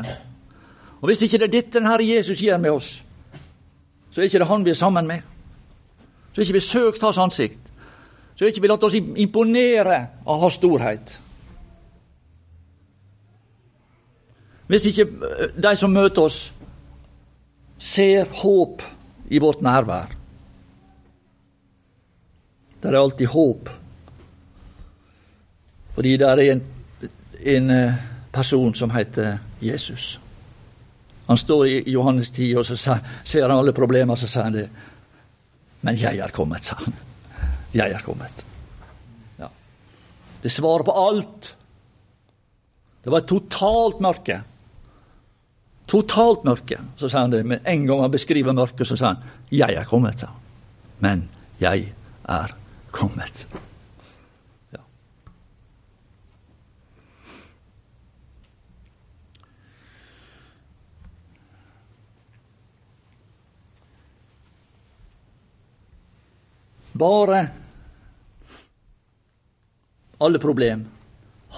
Og 1.01 1.09
Hvis 1.09 1.23
ikke 1.23 1.39
det 1.39 1.49
er 1.49 1.53
dette 1.61 1.79
den 1.79 1.89
Herre 1.89 2.07
Jesus 2.09 2.41
gjør 2.41 2.57
med 2.57 2.71
oss, 2.71 3.05
så 4.15 4.21
er 4.21 4.29
ikke 4.29 4.39
det 4.39 4.47
Han 4.47 4.65
vi 4.65 4.71
er 4.71 4.79
sammen 4.79 5.07
med. 5.07 5.23
Så 6.33 6.41
er 6.41 6.45
ikke 6.45 6.53
vi 6.53 6.61
søkt 6.61 7.03
Hans 7.03 7.19
ansikt. 7.19 7.73
Så 8.35 8.45
er 8.45 8.53
ikke 8.53 8.63
vi 8.63 8.71
latt 8.71 8.87
oss 8.87 8.95
imponere 8.95 9.99
av 10.27 10.41
Hans 10.41 10.55
storhet. 10.55 11.17
Hvis 14.71 14.87
ikke 14.87 15.03
eh, 15.03 15.51
de 15.59 15.75
som 15.77 15.91
møter 15.91 16.23
oss, 16.23 16.39
ser 17.79 18.31
håp 18.31 18.87
i 19.35 19.43
vårt 19.43 19.67
nærvær. 19.67 20.15
Det 22.83 22.91
er 22.91 23.01
alltid 23.01 23.27
håp. 23.35 23.71
Fordi 25.95 26.17
det 26.17 26.29
er 26.29 26.45
en, 26.53 26.63
en 27.43 27.71
eh, 27.71 28.03
person 28.33 28.75
som 28.75 28.95
heter 28.95 29.39
Jesus. 29.61 30.21
Han 31.27 31.39
står 31.39 31.67
i 31.67 31.77
Johannes 31.93 32.31
10, 32.31 32.51
og 32.61 32.67
så 32.67 32.77
ser 32.77 33.47
han 33.47 33.57
alle 33.57 33.73
problemer, 33.73 34.17
så 34.17 34.29
sier 34.29 34.49
han 34.49 34.57
det. 34.57 34.67
Men 35.85 35.97
jeg 36.01 36.21
er 36.21 36.33
kommet, 36.33 36.65
sa 36.65 36.77
han. 36.81 36.97
Jeg 37.75 37.93
er 37.97 38.05
kommet. 38.05 38.45
Ja. 39.41 39.49
Det 40.43 40.53
svarer 40.53 40.85
på 40.87 40.97
alt. 40.97 41.55
Det 43.05 43.13
var 43.13 43.25
et 43.25 43.29
totalt 43.29 44.01
mørke. 44.05 44.39
Totalt 45.91 46.45
mørke. 46.49 46.79
Så 46.97 47.09
sier 47.09 47.25
han 47.25 47.35
det, 47.35 47.43
men 47.49 47.65
en 47.69 47.87
gang 47.89 48.05
han 48.05 48.13
beskriver 48.13 48.57
mørket, 48.57 48.87
så 48.87 48.97
sier 48.97 49.13
han 49.13 49.23
'Jeg 49.51 49.75
er 49.75 49.85
kommet', 49.85 50.21
sa 50.21 50.27
han. 50.27 50.37
Men 50.99 51.29
jeg 51.61 51.93
er 52.29 52.55
kommet. 52.91 53.47
Bare 66.95 67.41
alle 70.23 70.39
problem 70.39 70.87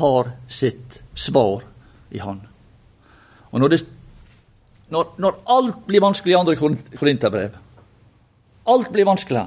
har 0.01 0.31
sitt 0.49 1.03
svar 1.15 1.63
i 2.11 2.19
Han. 2.19 2.41
Og 3.51 3.61
når 3.61 3.69
det 3.69 3.83
når, 4.89 5.07
når 5.19 5.39
alt 5.51 5.79
blir 5.87 6.01
vanskelig 6.01 6.33
i 6.33 6.39
andre 6.39 6.55
korinterbrev 6.57 7.57
Alt 8.67 8.91
blir 8.91 9.07
vanskelig. 9.07 9.45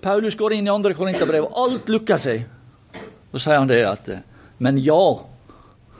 Paulus 0.00 0.36
går 0.36 0.52
inn 0.58 0.66
i 0.66 0.72
andre 0.72 0.92
korinterbrev, 0.96 1.46
og 1.46 1.56
alt 1.62 1.88
lukker 1.88 2.20
seg. 2.20 2.42
Så 3.32 3.40
sier 3.40 3.60
han 3.60 3.68
det 3.70 3.80
at 3.88 4.10
Men 4.58 4.76
ja, 4.76 5.24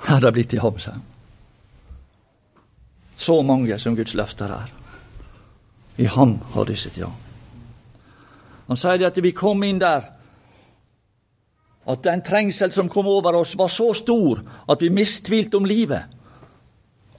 har 0.09 0.21
det 0.21 0.33
blitt 0.37 0.53
i 0.53 0.61
ham, 0.61 0.77
sier. 0.77 1.01
Så 3.15 3.43
mange 3.45 3.79
som 3.79 3.97
Guds 3.97 4.15
løfter 4.17 4.53
er. 4.53 4.73
I 5.97 6.09
ham 6.09 6.39
har 6.53 6.69
de 6.69 6.77
sitt 6.77 6.97
ja. 7.01 7.09
Han 8.71 8.79
sier 8.79 9.03
at 9.09 9.19
vi 9.19 9.33
kom 9.35 9.65
inn 9.67 9.81
der 9.83 10.05
at 11.91 12.03
den 12.05 12.21
trengsel 12.23 12.71
som 12.71 12.91
kom 12.93 13.09
over 13.11 13.35
oss, 13.41 13.57
var 13.59 13.71
så 13.73 13.89
stor 13.97 14.43
at 14.71 14.83
vi 14.83 14.93
mistvilte 14.95 15.59
om 15.59 15.67
livet. 15.67 16.07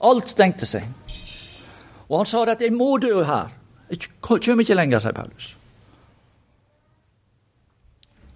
Alt 0.00 0.32
stengte 0.32 0.66
seg. 0.66 0.86
Og 2.08 2.22
han 2.22 2.26
sa 2.26 2.44
at 2.44 2.60
'jeg 2.60 2.72
må 2.72 2.96
dø 2.98 3.22
her'. 3.24 3.50
Jeg 3.90 3.98
kommer 4.20 4.62
ikke 4.62 4.74
lenger, 4.74 4.98
sier 4.98 5.12
Paulus. 5.12 5.56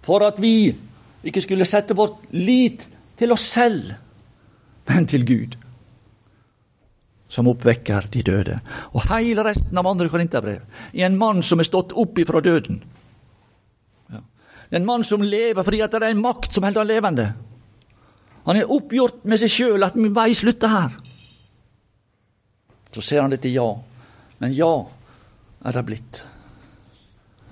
For 0.01 0.27
at 0.27 0.41
vi 0.41 0.75
ikke 1.23 1.41
skulle 1.41 1.65
sette 1.65 1.95
vårt 1.95 2.17
lit 2.31 2.87
til 3.17 3.31
oss 3.31 3.41
selv, 3.41 3.93
men 4.87 5.07
til 5.07 5.25
Gud, 5.25 5.57
som 7.27 7.47
oppvekker 7.47 8.07
de 8.11 8.21
døde. 8.23 8.59
Og 8.93 9.01
hele 9.09 9.43
resten 9.43 9.77
av 9.77 9.87
andre 9.87 10.09
korinterbrev 10.09 10.61
i 10.93 11.01
en 11.01 11.17
mann 11.17 11.43
som 11.43 11.59
er 11.59 11.63
stått 11.63 11.91
opp 11.93 12.17
ifra 12.17 12.39
døden. 12.39 12.83
Det 14.67 14.75
er 14.75 14.81
en 14.81 14.87
mann 14.87 15.03
som 15.07 15.23
lever 15.23 15.63
fordi 15.63 15.79
det 15.79 16.01
er 16.01 16.11
en 16.11 16.21
makt 16.21 16.53
som 16.53 16.65
holder 16.67 16.83
han 16.83 16.89
levende. 16.89 17.27
Han 18.47 18.59
er 18.59 18.71
oppgjort 18.71 19.23
med 19.27 19.39
seg 19.39 19.51
sjøl 19.51 19.87
at 19.87 19.95
min 19.95 20.15
vei 20.15 20.33
slutter 20.35 20.71
her. 20.71 20.91
Så 22.95 23.03
ser 23.03 23.23
han 23.23 23.31
dette 23.31 23.51
ja. 23.51 23.67
Men 24.39 24.53
ja 24.55 24.71
er 25.63 25.75
det 25.75 25.85
blitt 25.87 26.21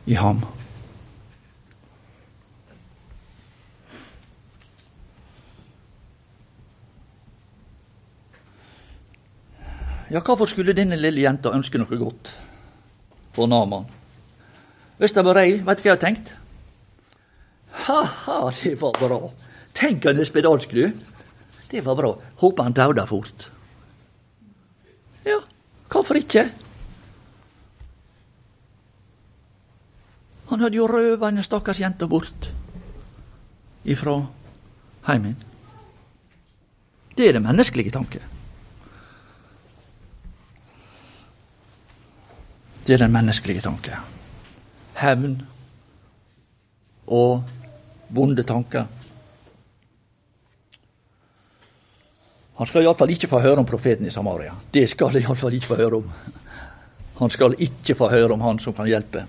i 0.06 0.15
ham. 0.19 0.43
Ja, 10.12 10.21
hvorfor 10.21 10.45
skulle 10.45 10.75
denne 10.78 10.99
lille 10.99 11.23
jenta 11.23 11.51
ønske 11.56 11.82
noe 11.82 11.97
godt 11.97 12.30
for 13.34 13.49
Naman? 13.49 13.88
Hvis 14.99 15.15
det 15.15 15.25
var 15.25 15.41
ei, 15.41 15.58
vet 15.65 15.80
du 15.80 15.88
hva 15.88 15.89
jeg 15.89 15.97
har 15.97 16.04
tenkt? 16.04 16.36
Ha-ha, 17.75 18.51
det 18.63 18.75
var 18.81 18.95
bra. 18.99 19.19
Tenk 19.75 20.05
han 20.07 20.19
er 20.19 20.27
spedalsk, 20.27 20.71
du. 20.71 20.91
Det 21.69 21.81
var 21.83 21.97
bra. 21.99 22.13
Håper 22.41 22.63
han 22.63 22.75
dauder 22.77 23.09
fort. 23.09 23.49
Ja, 25.25 25.41
hvorfor 25.91 26.17
ikke? 26.19 26.45
Han 30.49 30.61
hadde 30.61 30.77
jo 30.77 30.88
røva 30.88 31.31
en 31.31 31.43
stakkars 31.43 31.81
jente 31.81 32.07
bort 32.07 32.51
ifra 33.85 34.19
heimen. 35.09 35.35
Det 37.15 37.29
er 37.29 37.38
den 37.38 37.45
menneskelige 37.45 37.93
tanke. 37.95 38.21
Det 42.85 42.93
er 42.93 43.01
den 43.01 43.13
menneskelige 43.13 43.65
tanke. 43.65 43.97
Hevn 44.99 45.39
og 47.07 47.43
vonde 48.07 48.43
tanker. 48.43 48.85
Han 52.55 52.67
skal 52.67 52.85
iallfall 52.85 53.11
ikke 53.11 53.27
få 53.27 53.41
høre 53.43 53.59
om 53.59 53.67
profeten 53.67 54.07
i 54.07 54.11
Samaria. 54.13 54.53
Det 54.71 54.85
skal 54.87 55.11
han 55.11 55.25
iallfall 55.25 55.57
ikke 55.57 55.73
få 55.73 55.79
høre 55.79 55.97
om. 55.99 56.11
Han 57.19 57.31
skal 57.31 57.57
ikke 57.59 57.95
få 57.99 58.07
høre 58.11 58.31
om 58.31 58.43
han 58.43 58.59
som 58.59 58.75
kan 58.75 58.87
hjelpe. 58.87 59.25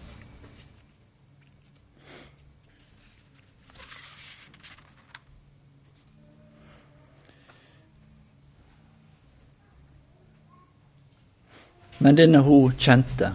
Men 11.98 12.14
denne 12.14 12.38
hun 12.46 12.76
kjente. 12.78 13.32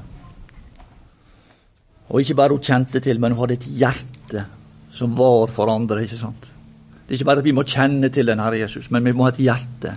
Og 2.07 2.21
ikke 2.21 2.37
bare 2.39 2.55
hun 2.55 2.63
kjente 2.63 3.03
til, 3.03 3.19
men 3.19 3.35
hun 3.35 3.43
hadde 3.43 3.59
et 3.59 3.69
hjerte 3.75 4.47
som 4.91 5.15
var 5.15 5.47
for 5.47 5.71
andre. 5.71 6.03
ikke 6.03 6.19
sant? 6.19 6.51
Det 7.07 7.15
er 7.15 7.19
ikke 7.19 7.25
bare 7.25 7.43
at 7.43 7.45
vi 7.45 7.55
må 7.55 7.63
kjenne 7.67 8.09
til 8.09 8.27
den 8.27 8.39
Herre 8.39 8.59
Jesus, 8.59 8.91
men 8.91 9.05
vi 9.05 9.11
må 9.11 9.25
ha 9.25 9.33
et 9.33 9.43
hjerte 9.43 9.95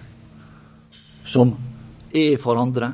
som 1.24 1.54
er 2.14 2.36
for 2.42 2.60
andre. 2.60 2.92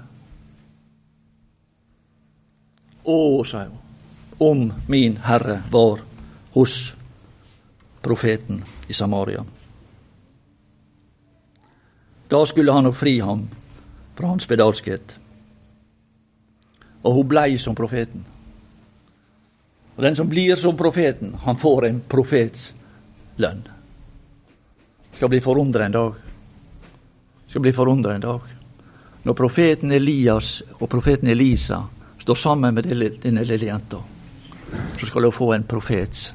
Å, 3.04 3.44
sa 3.44 3.64
hun, 3.64 3.78
om 4.40 4.66
min 4.88 5.16
Herre 5.24 5.62
var 5.72 6.00
hos 6.54 6.76
profeten 8.00 8.62
i 8.88 8.96
Samaria. 8.96 9.44
Da 12.30 12.44
skulle 12.46 12.72
han 12.72 12.86
nok 12.86 12.96
fri 12.96 13.18
ham 13.20 13.48
fra 14.16 14.30
hans 14.30 14.46
spedalskhet. 14.46 15.16
Og 17.02 17.16
hun 17.16 17.28
blei 17.28 17.56
som 17.58 17.74
profeten. 17.74 18.22
Og 20.00 20.06
den 20.06 20.16
som 20.16 20.30
blir 20.32 20.56
som 20.56 20.78
profeten, 20.80 21.34
han 21.44 21.60
får 21.60 21.86
en 21.90 22.00
profets 22.08 22.70
lønn 23.36 23.60
skal 25.20 25.28
bli 25.28 25.40
forundra 25.40 25.84
en 25.84 25.92
dag. 25.92 26.14
Skal 27.46 27.60
bli 27.60 27.72
forundra 27.72 28.14
en 28.14 28.20
dag. 28.20 28.40
Når 29.22 29.34
profeten 29.34 29.92
Elias 29.92 30.62
og 30.78 30.88
profeten 30.88 31.28
Elisa 31.28 31.82
står 32.18 32.34
sammen 32.34 32.74
med 32.74 32.88
denne 32.88 33.44
lille 33.44 33.66
jenta, 33.66 34.00
så 34.96 35.06
skal 35.06 35.28
hun 35.28 35.36
få 35.36 35.52
en 35.52 35.66
profets 35.68 36.30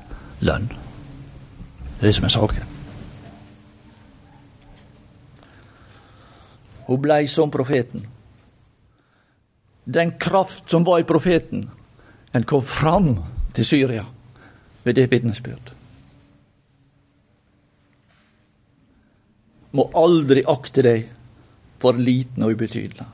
lønn. 0.46 0.70
Det 0.70 2.04
er 2.04 2.08
det 2.12 2.14
som 2.16 2.30
er 2.30 2.36
saken. 2.36 2.74
Hun 6.86 7.02
blei 7.02 7.26
som 7.28 7.50
profeten. 7.50 8.06
Den 9.84 10.14
kraft 10.20 10.70
som 10.70 10.86
var 10.86 11.00
i 11.00 11.10
profeten, 11.10 11.70
den 12.32 12.44
kom 12.44 12.62
fram 12.62 13.16
til 13.56 13.66
Syria 13.66 14.06
ved 14.84 15.00
det 15.00 15.10
vitnesbyrd. 15.12 15.76
må 19.76 19.90
aldri 19.98 20.44
akte 20.48 20.84
deg 20.86 21.08
for 21.82 21.98
liten 22.00 22.46
og 22.46 22.56
ubetydelig. 22.56 23.08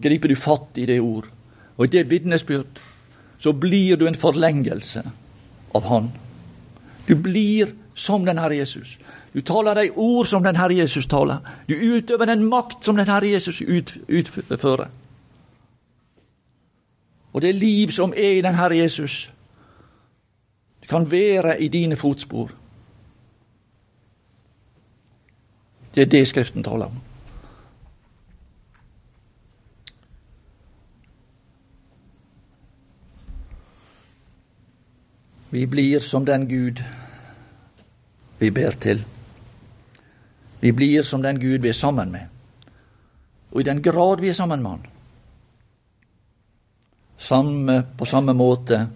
Griper 0.00 0.32
du 0.32 0.38
fatt 0.38 0.80
i 0.80 0.86
det 0.88 0.98
ord 1.04 1.28
og 1.76 1.86
i 1.86 1.92
det 1.92 2.06
vitnesbyrd, 2.10 2.80
så 3.40 3.52
blir 3.56 3.96
du 3.96 4.06
en 4.08 4.18
forlengelse 4.18 5.04
av 5.76 5.86
Han. 5.88 6.10
Du 7.06 7.14
blir 7.16 7.72
som 7.94 8.26
den 8.26 8.38
Herre 8.38 8.58
Jesus. 8.58 8.98
Du 9.32 9.40
taler 9.46 9.78
de 9.78 9.90
ord 9.94 10.26
som 10.28 10.42
den 10.44 10.58
Herre 10.58 10.76
Jesus 10.76 11.06
taler. 11.08 11.38
Du 11.68 11.74
utøver 11.74 12.28
den 12.28 12.44
makt 12.50 12.84
som 12.84 12.98
den 12.98 13.08
Herre 13.08 13.30
Jesus 13.30 13.62
utfører. 13.62 14.90
Og 17.32 17.42
det 17.42 17.54
liv 17.54 17.90
som 17.90 18.12
er 18.16 18.38
i 18.38 18.40
den 18.40 18.54
Herre 18.54 18.76
Jesus, 18.76 19.32
det 20.80 20.88
kan 20.88 21.10
være 21.10 21.62
i 21.62 21.68
dine 21.68 21.96
fotspor. 21.96 22.50
Det 25.94 26.02
er 26.02 26.06
det 26.06 26.28
Skriften 26.28 26.64
taler 26.64 26.86
om. 26.86 27.00
Vi 35.50 35.66
blir 35.66 36.00
som 36.00 36.26
den 36.26 36.48
Gud 36.48 36.82
vi 38.38 38.50
ber 38.50 38.70
til. 38.70 39.04
Vi 40.60 40.72
blir 40.72 41.02
som 41.02 41.22
den 41.22 41.40
Gud 41.40 41.58
vi 41.58 41.68
er 41.68 41.72
sammen 41.72 42.12
med. 42.12 42.20
Og 43.50 43.60
i 43.60 43.64
den 43.64 43.82
grad 43.82 44.20
vi 44.20 44.28
er 44.28 44.32
sammen 44.32 44.62
med 44.62 44.70
Han, 44.70 44.86
samme, 47.20 47.82
på 47.96 48.06
samme 48.08 48.32
måte 48.32 48.86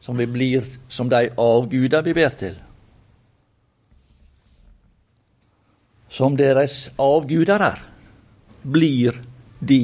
som 0.00 0.16
vi 0.16 0.26
blir 0.26 0.64
som 0.88 1.08
de 1.08 1.28
avguder 1.36 2.02
vi 2.02 2.14
ber 2.14 2.34
til. 2.38 2.56
Som 6.08 6.36
deres 6.38 6.88
avguder 6.98 7.62
er, 7.62 7.80
blir 8.62 9.18
de 9.58 9.80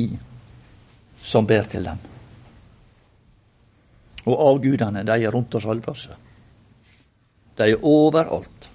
som 1.23 1.47
ber 1.47 1.67
til 1.71 1.87
dem. 1.87 1.99
Og 4.27 4.45
avgudene, 4.49 5.03
de 5.03 5.17
er 5.19 5.35
rundt 5.35 5.55
oss 5.59 5.67
alle 5.67 5.83
plasser. 5.83 6.19
De 7.59 7.71
er 7.71 7.87
overalt. 7.87 8.69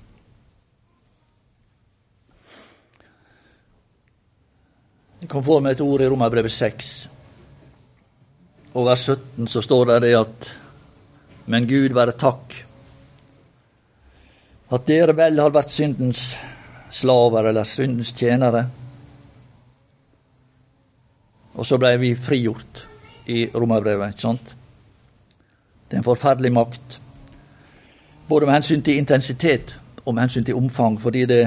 Jeg 5.21 5.31
kom 5.31 5.43
for 5.43 5.63
meg 5.63 5.75
et 5.75 5.81
ord 5.81 6.03
i 6.03 6.07
Romerbrevet 6.11 6.53
6. 6.53 6.97
Og 8.77 8.85
vers 8.85 9.07
17 9.09 9.47
så 9.49 9.61
står 9.65 9.85
det 9.89 10.01
det 10.05 10.15
at 10.19 10.49
Men 11.49 11.65
Gud 11.65 11.95
være 11.95 12.13
takk 12.19 12.63
at 14.67 14.83
dere 14.83 15.15
vel 15.15 15.39
har 15.39 15.53
vært 15.55 15.71
syndens 15.71 16.33
slaver 16.91 17.47
eller 17.47 17.63
syndens 17.63 18.11
tjenere. 18.11 18.65
Og 21.55 21.65
så 21.65 21.79
blei 21.79 21.93
vi 22.01 22.09
frigjort 22.19 22.83
i 23.31 23.45
romerbrevet, 23.55 24.11
ikke 24.11 24.25
sant? 24.25 24.51
Det 25.87 25.95
er 25.95 26.01
en 26.01 26.09
forferdelig 26.09 26.51
makt. 26.51 26.99
Både 28.27 28.45
med 28.45 28.57
hensyn 28.59 28.83
til 28.83 28.99
intensitet 28.99 29.77
og 30.03 30.13
med 30.13 30.27
hensyn 30.27 30.45
til 30.45 30.59
omfang, 30.59 30.99
fordi 31.01 31.25
det 31.25 31.41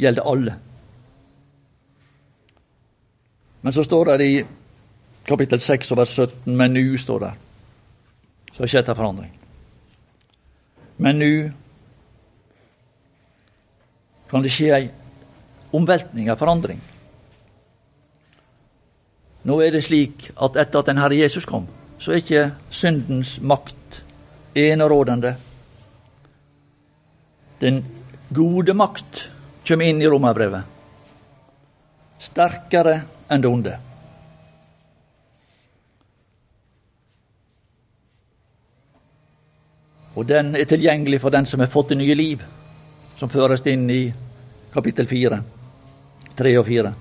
gjelder 0.00 0.30
alle. 0.32 0.56
Men 3.62 3.76
så 3.76 3.84
står 3.84 4.16
det 4.16 4.24
i 4.24 4.44
kapittel 5.26 5.60
6 5.60 5.92
vers 5.96 6.14
17 6.14 6.56
Men 6.56 6.72
nu 6.72 6.98
står 6.98 7.18
der. 7.18 7.32
Så 8.52 8.62
har 8.62 8.72
skjedd 8.72 8.88
en 8.88 8.96
forandring. 8.96 9.32
Men 10.96 11.18
nu 11.18 11.52
kan 14.30 14.42
det 14.42 14.52
skje 14.52 14.70
ei 14.74 14.86
omveltning, 15.76 16.30
ei 16.30 16.38
forandring. 16.38 16.80
Nå 19.46 19.58
er 19.62 19.74
det 19.76 19.84
slik 19.86 20.30
at 20.42 20.56
etter 20.58 20.80
at 20.80 20.88
den 20.88 20.98
Herre 20.98 21.18
Jesus 21.18 21.44
kom, 21.46 21.68
så 21.98 22.12
er 22.12 22.22
ikke 22.22 22.46
syndens 22.70 23.36
makt 23.40 24.00
enerådende. 24.56 25.36
Den 27.60 27.84
gode 28.34 28.74
makt 28.74 29.28
kommer 29.68 29.86
inn 29.86 30.02
i 30.02 30.08
romerbrevet. 30.08 30.64
Sterkere 32.18 33.02
enn 33.30 33.44
det 33.44 33.50
onde. 33.50 33.76
Og 40.16 40.24
den 40.26 40.54
er 40.56 40.64
tilgjengelig 40.64 41.20
for 41.20 41.30
den 41.30 41.46
som 41.46 41.60
har 41.60 41.68
fått 41.68 41.92
det 41.92 41.98
nye 42.00 42.14
liv, 42.16 42.42
som 43.16 43.28
føres 43.28 43.64
inn 43.68 43.84
i 43.90 44.02
kapittel 44.72 45.08
fire, 45.08 45.40
tre 46.36 46.52
og 46.58 46.64
fire. 46.66 46.92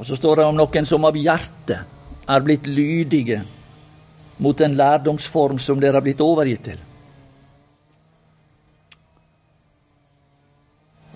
Og 0.00 0.06
så 0.08 0.16
står 0.16 0.40
det 0.40 0.44
om 0.48 0.56
noen 0.56 0.86
som 0.88 1.04
av 1.04 1.16
hjertet 1.16 2.28
er 2.30 2.44
blitt 2.44 2.66
lydige 2.66 3.42
mot 4.40 4.56
den 4.56 4.78
lærdomsform 4.80 5.58
som 5.60 5.80
dere 5.80 6.00
har 6.00 6.06
blitt 6.06 6.22
overgitt 6.24 6.64
til. 6.70 6.78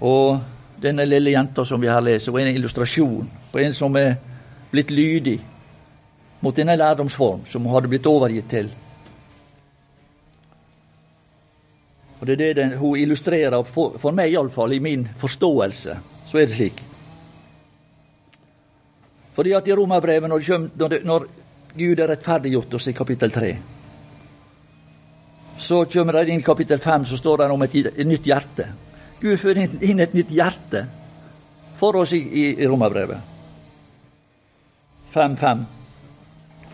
Og 0.05 0.37
denne 0.85 1.07
lille 1.09 1.33
jenta 1.33 1.65
som 1.65 1.81
vi 1.81 1.89
her 1.89 2.05
leser, 2.05 2.33
var 2.33 2.45
en 2.45 2.57
illustrasjon 2.59 3.31
på 3.53 3.63
en 3.63 3.73
som 3.73 3.97
er 3.97 4.19
blitt 4.73 4.93
lydig 4.93 5.39
mot 6.45 6.57
denne 6.57 6.77
lærdomsform 6.77 7.47
som 7.49 7.65
hun 7.65 7.73
hadde 7.75 7.89
blitt 7.89 8.07
overgitt 8.07 8.51
til. 8.53 8.73
Og 12.21 12.27
Det 12.27 12.33
er 12.33 12.41
det 12.41 12.57
den, 12.57 12.77
hun 12.79 12.97
illustrerer, 12.97 13.63
for, 13.69 13.99
for 14.01 14.17
meg 14.17 14.33
iallfall, 14.33 14.73
i 14.73 14.81
min 14.81 15.09
forståelse, 15.17 15.97
så 16.25 16.39
er 16.39 16.47
det 16.47 16.57
slik. 16.57 16.83
Fordi 19.35 19.53
at 19.53 19.69
i 19.69 19.75
Romerbrevet, 19.75 20.29
når, 20.31 20.69
når, 20.79 20.99
når 21.05 21.27
Gud 21.77 22.01
er 22.01 22.09
rettferdiggjort 22.09 22.75
oss 22.79 22.89
i 22.89 22.97
kapittel 22.97 23.33
3, 23.35 23.53
så 25.59 25.85
kommer 25.85 26.17
det 26.17 26.33
inn 26.33 26.41
i 26.41 26.47
kapittel 26.47 26.81
5, 26.81 27.05
så 27.05 27.17
står 27.19 27.43
det 27.43 27.51
om 27.51 27.63
et, 27.63 27.77
et 27.93 28.07
nytt 28.07 28.27
hjerte. 28.27 28.69
Gud 29.21 29.37
fører 29.39 29.69
inn 29.85 30.01
et 30.01 30.15
nytt 30.15 30.33
hjerte 30.35 30.87
for 31.77 32.01
oss 32.01 32.13
i, 32.13 32.21
i, 32.23 32.45
i 32.63 32.69
Romerbrevet. 32.69 33.21
5.5. 35.15 35.65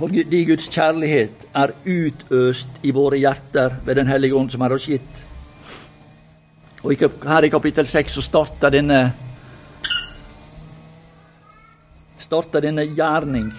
Fordi 0.00 0.44
Guds 0.48 0.68
kjærlighet 0.72 1.42
er 1.52 1.74
utøst 1.84 2.78
i 2.88 2.92
våre 2.96 3.18
hjerter 3.20 3.74
ved 3.84 3.98
Den 3.98 4.08
hellige 4.08 4.34
ånd 4.34 4.48
som 4.48 4.62
er 4.64 4.72
oss 4.72 4.86
gitt. 4.88 5.18
Og 6.80 6.94
her 7.28 7.44
i 7.44 7.52
kapittel 7.52 7.86
6 7.86 8.16
så 8.16 8.24
starter 8.24 8.72
denne 8.72 9.00
starter 12.18 12.64
denne 12.64 12.86
gjerning 12.88 13.52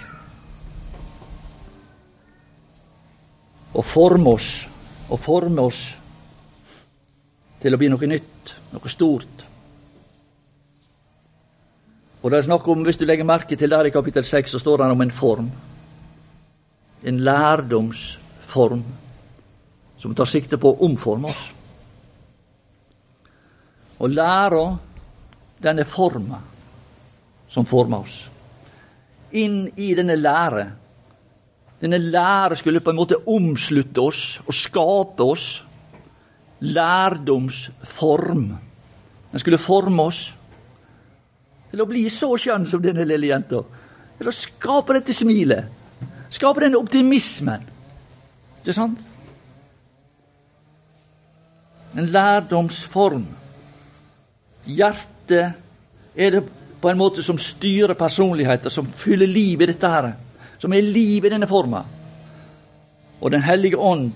og 3.75 3.86
forme 3.86 4.34
oss 4.34 4.51
og 5.12 5.19
forme 5.19 5.62
oss 5.62 5.86
til 7.62 7.75
å 7.75 7.77
bli 7.77 7.89
noe 7.93 8.08
nytt, 8.10 8.56
noe 8.73 8.89
stort. 8.89 9.49
Og 12.21 12.32
det 12.32 12.39
er 12.39 12.47
snakk 12.49 12.67
om, 12.67 12.82
Hvis 12.84 12.97
du 12.97 13.06
legger 13.06 13.23
merke 13.25 13.56
til 13.56 13.69
der 13.69 13.86
i 13.86 13.93
kapittel 13.93 14.23
6, 14.23 14.51
så 14.51 14.60
står 14.60 14.77
det 14.77 14.91
om 14.91 15.01
en 15.01 15.12
form. 15.12 15.51
En 17.03 17.21
lærdomsform 17.25 18.83
som 20.01 20.15
tar 20.17 20.29
sikte 20.29 20.57
på 20.61 20.73
å 20.73 20.85
omforme 20.85 21.29
oss. 21.29 21.43
Og 24.01 24.09
læra, 24.09 24.65
den 25.61 25.81
er 25.81 25.89
forma 25.89 26.41
som 27.51 27.67
former 27.69 28.05
oss 28.05 28.21
inn 29.31 29.65
i 29.79 29.91
denne 29.95 30.17
lære. 30.19 30.65
Denne 31.81 31.97
lære 31.97 32.57
skulle 32.59 32.81
på 32.83 32.91
en 32.91 32.99
måte 32.99 33.21
omslutte 33.31 34.03
oss 34.03 34.23
og 34.45 34.53
skape 34.55 35.25
oss. 35.25 35.47
Lærdomsform. 36.61 38.45
Den 39.31 39.41
skulle 39.41 39.57
forme 39.61 40.03
oss 40.11 40.21
til 41.71 41.81
å 41.81 41.87
bli 41.89 42.03
så 42.11 42.33
skjønn 42.37 42.67
som 42.69 42.83
denne 42.83 43.07
lille 43.07 43.31
jenta. 43.31 43.63
Til 44.19 44.29
å 44.29 44.35
skape 44.35 44.99
dette 44.99 45.15
smilet. 45.15 45.80
Skape 46.31 46.63
den 46.63 46.77
optimismen. 46.79 47.65
Ikke 48.61 48.75
sant? 48.75 48.99
En 51.97 52.07
lærdomsform. 52.07 53.25
Hjertet 54.65 55.53
er 56.15 56.35
det 56.37 56.43
på 56.81 56.89
en 56.89 56.97
måte 56.97 57.23
som 57.23 57.37
styrer 57.37 57.97
personligheter, 57.99 58.69
som 58.69 58.87
fyller 58.87 59.27
liv 59.27 59.61
i 59.61 59.67
dette 59.69 59.89
her. 59.91 60.13
Som 60.61 60.73
er 60.73 60.85
liv 60.85 61.25
i 61.25 61.33
denne 61.33 61.49
forma. 61.49 61.83
Og 63.21 63.31
Den 63.31 63.41
hellige 63.41 63.77
ånd 63.77 64.13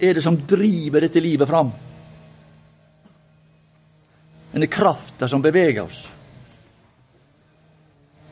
er 0.00 0.14
det 0.14 0.22
som 0.22 0.38
driver 0.46 1.00
dette 1.00 1.20
livet 1.20 1.48
fram. 1.48 1.72
Denne 4.52 4.70
krafta 4.70 5.28
som 5.28 5.42
beveger 5.42 5.82
oss. 5.82 6.06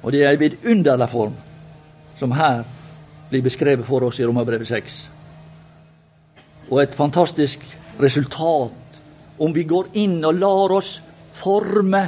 Og 0.03 0.13
det 0.13 0.23
er 0.23 0.31
ei 0.31 0.41
vidunderlig 0.41 1.09
form 1.11 1.35
som 2.17 2.33
her 2.33 2.63
blir 3.31 3.43
beskrevet 3.43 3.87
for 3.87 4.07
oss 4.07 4.21
i 4.21 4.27
Romerbrevet 4.27 4.69
6. 4.69 4.99
Og 6.71 6.83
et 6.83 6.95
fantastisk 6.95 7.63
resultat 8.01 9.01
om 9.39 9.53
vi 9.53 9.67
går 9.69 9.93
inn 10.01 10.19
og 10.25 10.39
lar 10.39 10.77
oss 10.79 10.97
forme. 11.35 12.03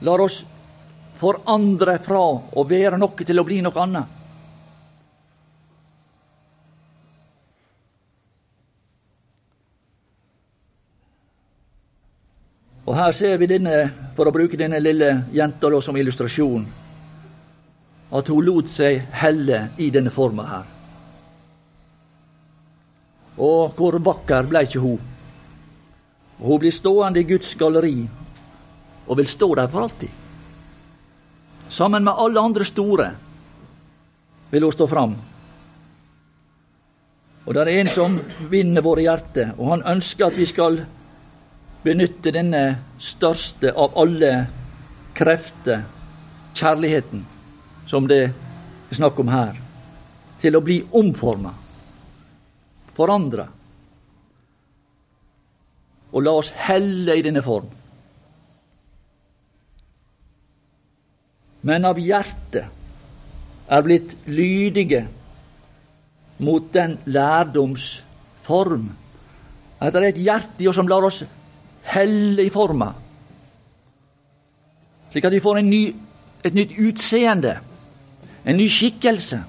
Lar 0.00 0.24
oss 0.24 0.42
forandre 1.16 1.98
fra 2.02 2.24
å 2.52 2.64
være 2.68 2.98
noe 3.00 3.26
til 3.26 3.40
å 3.40 3.46
bli 3.46 3.62
noe 3.64 3.82
annet. 3.84 4.12
Og 12.86 12.94
her 12.94 13.12
ser 13.12 13.38
vi 13.42 13.48
denne, 13.50 13.78
for 14.14 14.28
å 14.28 14.34
bruke 14.34 14.58
denne 14.58 14.78
lille 14.78 15.08
jenta 15.34 15.80
som 15.82 15.96
illustrasjon, 15.98 16.66
at 18.10 18.28
hun 18.28 18.44
lot 18.44 18.70
seg 18.70 19.02
helle 19.20 19.68
i 19.82 19.90
denne 19.90 20.12
forma 20.14 20.46
her. 20.46 20.66
Og 23.42 23.74
hvor 23.76 23.98
vakker 24.00 24.46
ble 24.48 24.62
ikke 24.64 24.80
hun? 24.80 25.00
Hun 26.38 26.60
blir 26.60 26.72
stående 26.72 27.20
i 27.20 27.28
Guds 27.28 27.54
galleri 27.58 28.06
og 29.06 29.18
vil 29.18 29.28
stå 29.28 29.54
der 29.54 29.68
for 29.72 29.86
alltid. 29.86 30.10
Sammen 31.68 32.04
med 32.04 32.14
alle 32.16 32.40
andre 32.40 32.64
store 32.64 33.10
vil 34.50 34.62
hun 34.62 34.72
stå 34.72 34.86
fram. 34.86 35.16
Og 37.46 37.54
det 37.54 37.62
er 37.62 37.80
en 37.80 37.90
som 37.90 38.18
vinner 38.50 38.82
våre 38.82 39.04
hjerter, 39.04 39.52
og 39.58 39.70
han 39.70 39.84
ønsker 39.86 40.26
at 40.26 40.38
vi 40.38 40.46
skal 40.50 40.80
benytte 41.84 42.32
denne 42.34 42.62
største 42.98 43.70
av 43.70 43.94
alle 43.98 44.32
krefter, 45.14 45.84
kjærligheten, 46.56 47.22
som 47.86 48.08
det 48.10 48.22
er 48.26 48.96
snakk 48.98 49.18
om 49.22 49.30
her, 49.30 49.56
til 50.42 50.56
å 50.58 50.62
bli 50.64 50.80
omforma, 50.98 51.52
forandra. 52.96 53.46
Og 56.12 56.24
la 56.24 56.32
oss 56.38 56.52
helle 56.66 57.16
i 57.18 57.24
denne 57.24 57.42
form. 57.44 57.68
Men 61.66 61.88
av 61.88 61.98
hjertet 61.98 62.66
er 63.66 63.82
blitt 63.82 64.14
lydige 64.30 65.02
mot 66.46 66.68
den 66.72 66.98
lærdomsform. 67.10 68.86
At 69.80 69.92
det 69.92 70.02
er 70.02 70.08
et 70.12 70.22
hjerte 70.22 70.62
i 70.62 70.68
oss 70.70 70.78
som 70.78 70.88
lar 70.88 71.04
oss 71.04 71.24
helle 71.90 72.46
i 72.46 72.50
forma, 72.50 72.88
slik 75.12 75.26
at 75.28 75.34
vi 75.36 75.42
får 75.42 75.60
ny, 75.62 75.82
et 76.44 76.54
nytt 76.56 76.74
utseende, 76.82 77.52
en 78.46 78.56
ny 78.56 78.68
skikkelse. 78.70 79.40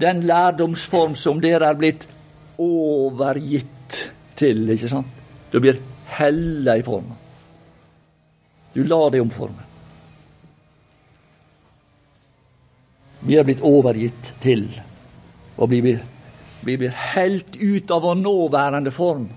Den 0.00 0.24
lærdomsform 0.26 1.14
som 1.14 1.42
dere 1.42 1.68
er 1.70 1.78
blitt 1.78 2.08
overgitt 2.58 4.00
til, 4.38 4.64
ikke 4.74 4.90
sant? 4.90 5.20
Du 5.52 5.60
blir 5.62 5.78
hella 6.16 6.78
i 6.80 6.82
forma. 6.82 7.14
Du 8.74 8.82
lar 8.82 9.12
deg 9.14 9.22
omforme. 9.22 9.68
Vi 13.24 13.38
er 13.38 13.46
blitt 13.46 13.62
overgitt 13.64 14.34
til 14.42 14.66
og 15.56 15.70
vi 15.70 15.80
blir, 15.82 16.00
vi 16.66 16.76
blir 16.78 16.94
helt 17.14 17.56
ut 17.56 17.90
av 17.94 18.02
vår 18.02 18.18
nåværende 18.18 18.90
form 18.94 19.28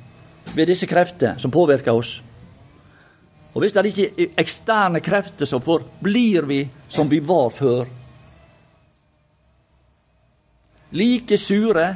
ved 0.55 0.69
disse 0.71 0.87
krefter 0.89 1.37
som 1.41 1.53
påvirker 1.53 1.93
oss. 1.93 2.17
Og 3.57 3.63
hvis 3.63 3.73
det 3.73 3.89
ikke 3.89 4.11
er 4.21 4.33
eksterne 4.37 4.99
krefter, 5.01 5.49
som 5.49 5.63
får, 5.65 5.81
blir 6.05 6.45
vi 6.45 6.59
som 6.93 7.09
vi 7.09 7.17
var 7.25 7.49
før. 7.49 7.87
Like 10.93 11.39
sure, 11.41 11.87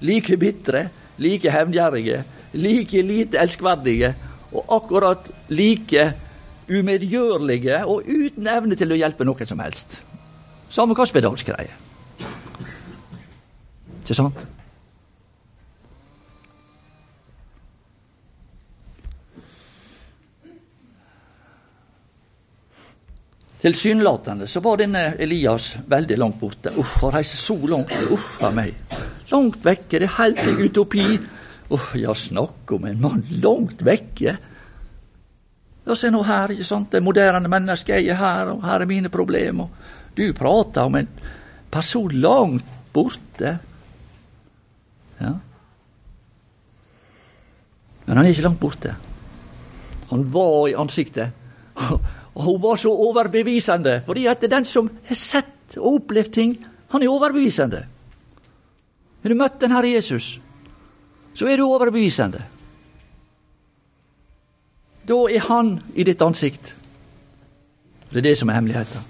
like 0.00 0.38
bitre, 0.40 0.86
like 1.20 1.52
hevngjerrige, 1.52 2.22
like 2.56 3.02
lite 3.04 3.42
elskverdige 3.44 4.14
og 4.54 4.72
akkurat 4.78 5.28
like 5.52 6.06
umedgjørlige 6.72 7.84
og 7.84 8.08
uten 8.08 8.48
evne 8.48 8.80
til 8.80 8.96
å 8.96 9.00
hjelpe 9.02 9.28
noen 9.28 9.52
som 9.52 9.60
helst. 9.60 10.00
Samme 10.72 10.96
hva 10.96 11.04
spedalsk 11.04 11.52
greier. 11.52 11.76
Ikke 14.00 14.16
sant? 14.16 14.40
Tilsynelatende 23.62 24.48
så 24.50 24.60
var 24.60 24.80
denne 24.80 25.12
Elias 25.22 25.76
veldig 25.86 26.16
langt 26.18 26.40
borte. 26.40 26.72
Uff, 26.82 26.96
å 27.06 27.12
reise 27.14 27.36
så 27.38 27.54
langt, 27.70 27.92
uff 28.10 28.40
a 28.42 28.48
meg. 28.50 28.74
Langt 29.30 29.60
vekke, 29.62 30.00
det 30.02 30.08
er 30.08 30.16
helt 30.16 30.40
en 30.42 30.58
utopi. 30.64 31.04
Uff, 31.70 31.92
ja, 31.94 32.10
snakk 32.10 32.72
om 32.74 32.88
en 32.90 32.98
mann 33.04 33.20
langt 33.44 33.84
vekke. 33.86 34.34
Ja, 35.86 35.94
se 35.94 36.10
nå 36.10 36.24
her, 36.26 36.50
ikke 36.54 36.66
sant, 36.66 36.90
det 36.90 37.04
moderne 37.06 37.50
mennesket, 37.50 38.00
jeg 38.00 38.10
er 38.10 38.18
her, 38.18 38.50
og 38.56 38.64
her 38.66 38.82
er 38.82 38.90
mine 38.90 39.12
problemer. 39.14 39.70
Du 40.18 40.24
prater 40.34 40.90
om 40.90 40.98
en 40.98 41.12
person 41.70 42.10
langt 42.18 42.66
borte. 42.92 43.52
Ja. 45.22 45.36
Men 48.08 48.16
han 48.18 48.26
er 48.26 48.34
ikke 48.34 48.48
langt 48.48 48.60
borte. 48.62 48.96
Han 50.10 50.26
var 50.34 50.66
i 50.66 50.74
ansiktet. 50.74 51.38
Og 52.34 52.42
hun 52.42 52.62
var 52.62 52.76
så 52.80 52.90
overbevisende, 52.90 54.00
fordi 54.06 54.26
at 54.26 54.44
den 54.50 54.64
som 54.64 54.90
har 55.08 55.18
sett 55.18 55.76
og 55.76 55.98
opplevd 55.98 56.32
ting, 56.32 56.56
han 56.88 57.02
er 57.02 57.12
overbevisende. 57.12 57.84
Har 59.22 59.28
du 59.30 59.38
møtt 59.38 59.60
den 59.60 59.72
Herre 59.72 59.92
Jesus, 59.92 60.40
så 61.34 61.46
er 61.48 61.56
du 61.56 61.66
overbevisende. 61.66 62.42
Da 65.08 65.18
er 65.30 65.48
han 65.48 65.76
i 65.94 66.04
ditt 66.06 66.22
ansikt. 66.22 66.74
Det 68.10 68.20
er 68.20 68.28
det 68.28 68.36
som 68.38 68.50
er 68.50 68.58
hemmeligheten. 68.58 69.08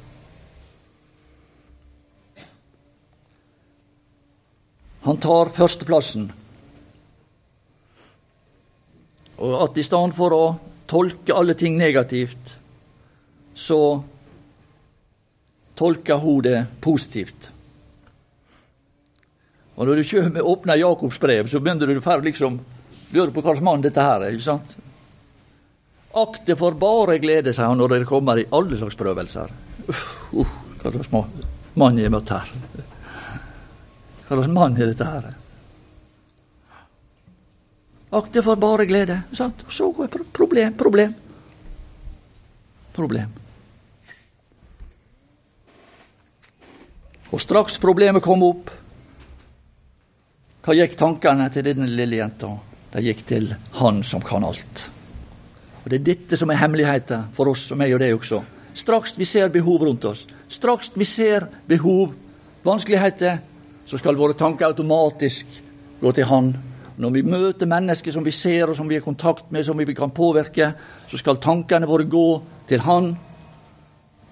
Han 5.03 5.19
tar 5.19 5.51
førsteplassen. 5.51 6.29
Og 9.43 9.57
at 9.65 9.79
i 9.79 9.83
stedet 9.83 10.15
for 10.15 10.37
å 10.37 10.45
tolke 10.87 11.35
alle 11.35 11.57
ting 11.59 11.75
negativt, 11.81 12.62
så 13.55 13.81
tolker 15.75 16.21
hun 16.23 16.43
det 16.45 16.59
positivt. 16.81 17.51
Og 19.75 19.87
når 19.88 20.03
du 20.03 20.05
kommer, 20.05 20.47
åpner 20.47 20.81
Jakobs 20.81 21.19
brev, 21.21 21.49
så 21.49 21.61
begynner 21.61 21.88
du 21.88 21.99
å 21.99 22.17
liksom 22.23 22.61
lure 23.12 23.33
på 23.33 23.41
hva 23.41 23.53
slags 23.53 23.65
mann 23.65 23.85
dette 23.85 24.05
her 24.05 24.27
er. 24.27 24.35
ikke 24.37 24.49
sant? 24.51 24.77
Akt 26.12 26.47
det 26.47 26.59
for 26.61 26.77
bare 26.77 27.17
glede, 27.19 27.55
sier 27.57 27.71
han 27.71 27.81
når 27.81 27.95
dere 27.95 28.09
kommer 28.09 28.38
i 28.41 28.49
alle 28.53 28.77
slags 28.77 28.99
prøvelser. 29.01 29.53
Uff, 29.88 30.03
uh, 30.37 30.57
hva 30.83 30.93
slags 30.93 31.12
mann 31.12 31.99
har 31.99 32.12
møtt 32.12 32.35
her. 32.35 32.53
Hva 34.27 34.37
slags 34.37 34.53
mann 34.53 34.77
er 34.77 34.93
dette 34.93 35.09
her? 35.09 35.31
Akt 38.12 38.35
det 38.37 38.43
for 38.45 38.61
bare 38.61 38.85
glede. 38.85 39.23
Sant? 39.33 39.65
Så 39.73 39.88
går 39.97 40.12
problem, 40.37 40.77
problem. 40.77 41.15
Problem. 42.92 43.33
Og 47.33 47.40
straks 47.40 47.78
problemet 47.81 48.22
kom 48.24 48.42
opp, 48.44 48.70
hva 50.62 50.74
gikk 50.76 50.92
tankene 50.94 51.48
til 51.50 51.64
denne 51.66 51.88
lille 51.90 52.20
jenta? 52.20 52.52
De 52.92 53.00
gikk 53.02 53.24
til 53.26 53.48
Han 53.81 54.02
som 54.05 54.22
kan 54.22 54.44
alt. 54.44 54.88
Og 55.83 55.90
Det 55.90 55.98
er 55.98 56.05
dette 56.05 56.37
som 56.37 56.50
er 56.50 56.61
hemmeligheten 56.61 57.33
for 57.35 57.50
oss 57.50 57.70
og 57.72 57.81
meg 57.81 57.94
og 57.94 58.02
deg 58.05 58.14
også. 58.14 58.42
Straks 58.74 59.16
vi 59.18 59.24
ser 59.24 59.48
behov 59.48 59.83
rundt 59.83 60.05
oss, 60.05 60.26
straks 60.48 60.92
vi 60.94 61.05
ser 61.05 61.48
behov, 61.66 62.12
vanskeligheter, 62.64 63.40
så 63.87 63.98
skal 63.98 64.16
våre 64.16 64.37
tanker 64.38 64.68
automatisk 64.70 65.46
gå 66.00 66.12
til 66.12 66.24
Han. 66.31 66.55
Når 66.96 67.11
vi 67.11 67.22
møter 67.22 67.66
mennesker 67.66 68.12
som 68.12 68.24
vi 68.24 68.35
ser 68.37 68.68
og 68.68 68.76
som 68.76 68.88
vi 68.88 68.98
har 68.98 69.05
kontakt 69.05 69.52
med, 69.52 69.64
som 69.64 69.78
vi 69.78 69.94
kan 69.94 70.11
påvirke, 70.11 70.72
så 71.09 71.18
skal 71.18 71.40
tankene 71.40 71.88
våre 71.88 72.05
gå 72.05 72.42
til 72.68 72.81
Han 72.81 73.14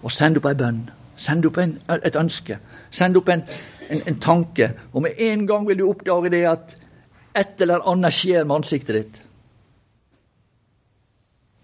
og 0.03 0.13
sende 0.13 0.41
opp 0.41 0.49
ei 0.49 0.57
bønn. 0.57 0.85
Sende 1.17 1.49
opp 1.49 1.59
en, 1.61 1.75
et 1.93 2.17
ønske. 2.17 2.59
Sende 2.91 3.21
opp 3.21 3.29
en, 3.29 3.43
en, 3.89 4.03
en, 4.07 4.21
tanke. 4.21 4.71
Og 4.93 5.03
med 5.03 5.19
en 5.19 5.47
gang 5.47 5.67
vil 5.69 5.79
du 5.79 5.89
oppdage 5.89 6.31
det 6.33 6.45
at 6.49 6.77
et 7.37 7.61
eller 7.61 7.85
annet 7.89 8.15
skjer 8.15 8.45
med 8.45 8.57
ansiktet 8.57 8.97
ditt. 8.97 9.21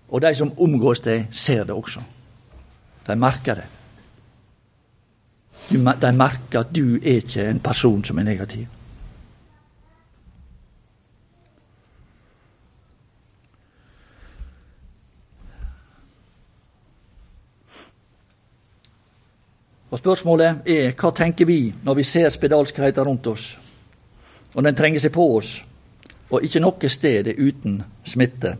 Og 0.08 0.22
de 0.22 0.34
som 0.34 0.52
omgås 0.62 1.00
deg, 1.02 1.26
ser 1.32 1.64
det 1.64 1.74
også. 1.74 2.04
De 3.06 3.16
merker 3.16 3.62
det. 3.62 3.66
De 5.72 6.12
merker 6.12 6.60
at 6.60 6.70
du 6.76 7.00
er 7.00 7.22
ikke 7.24 7.48
en 7.50 7.60
person 7.60 8.04
som 8.04 8.18
er 8.18 8.28
negativ. 8.28 8.66
Og 19.96 20.00
Spørsmålet 20.02 20.66
er 20.68 20.90
hva 20.92 21.08
tenker 21.16 21.48
vi 21.48 21.70
når 21.80 21.94
vi 21.96 22.02
ser 22.04 22.28
spedalskheten 22.28 23.06
rundt 23.06 23.30
oss, 23.30 23.46
og 24.52 24.66
den 24.66 24.76
trenger 24.76 25.00
seg 25.00 25.14
på 25.14 25.24
oss, 25.38 25.54
og 26.28 26.44
ikke 26.44 26.60
noe 26.60 26.90
sted 26.92 27.30
er 27.32 27.40
uten 27.40 27.78
smitte. 28.04 28.52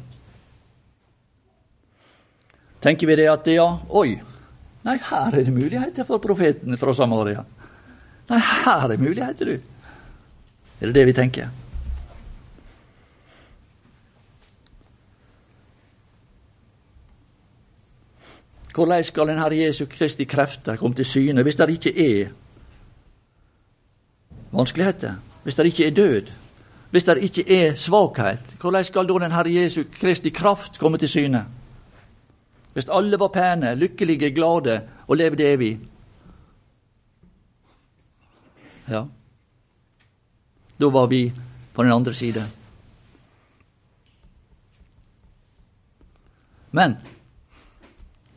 Tenker 2.80 3.10
vi 3.10 3.18
det 3.20 3.28
at 3.28 3.50
ja, 3.52 3.66
oi, 4.00 4.14
nei, 4.88 4.96
her 5.10 5.36
er 5.36 5.44
det 5.44 5.52
muligheter 5.52 6.08
for 6.08 6.24
profeten 6.24 6.80
fra 6.80 6.96
Samaria. 6.96 7.44
Nei, 8.32 8.40
her 8.40 8.96
er 8.96 9.04
muligheter, 9.04 9.52
du. 9.52 9.60
Er 10.80 10.88
det 10.88 10.96
det 10.96 11.06
vi 11.10 11.16
tenker? 11.20 11.52
Hvordan 18.76 19.04
skal 19.04 19.28
den 19.28 19.38
Herre 19.38 19.56
Jesu 19.56 19.86
Kristi 19.88 20.24
krefter 20.24 20.76
komme 20.76 20.96
til 20.96 21.06
syne 21.08 21.42
hvis 21.42 21.56
det 21.56 21.70
ikke 21.70 21.92
er 21.96 22.28
vanskeligheter? 24.52 25.14
Hvis 25.42 25.54
det 25.54 25.64
ikke 25.66 25.86
er 25.86 25.94
død? 25.94 26.26
Hvis 26.90 27.04
det 27.04 27.16
ikke 27.18 27.44
er 27.56 27.74
svakhet? 27.74 28.56
Hvordan 28.60 28.84
skal 28.84 29.08
da 29.08 29.18
den 29.24 29.32
Herre 29.32 29.54
Jesu 29.54 29.84
Kristi 29.92 30.28
kraft 30.28 30.78
komme 30.78 30.98
til 30.98 31.08
syne? 31.08 31.46
Hvis 32.72 32.88
alle 32.92 33.18
var 33.18 33.32
pene, 33.32 33.74
lykkelige, 33.74 34.30
glade 34.30 34.82
og 35.06 35.16
levde 35.16 35.52
evig? 35.52 35.80
Ja, 38.88 39.04
da 40.80 40.86
var 40.86 41.06
vi 41.06 41.32
på 41.74 41.82
den 41.82 41.92
andre 41.92 42.14
side. 42.14 42.44
Men 46.70 46.96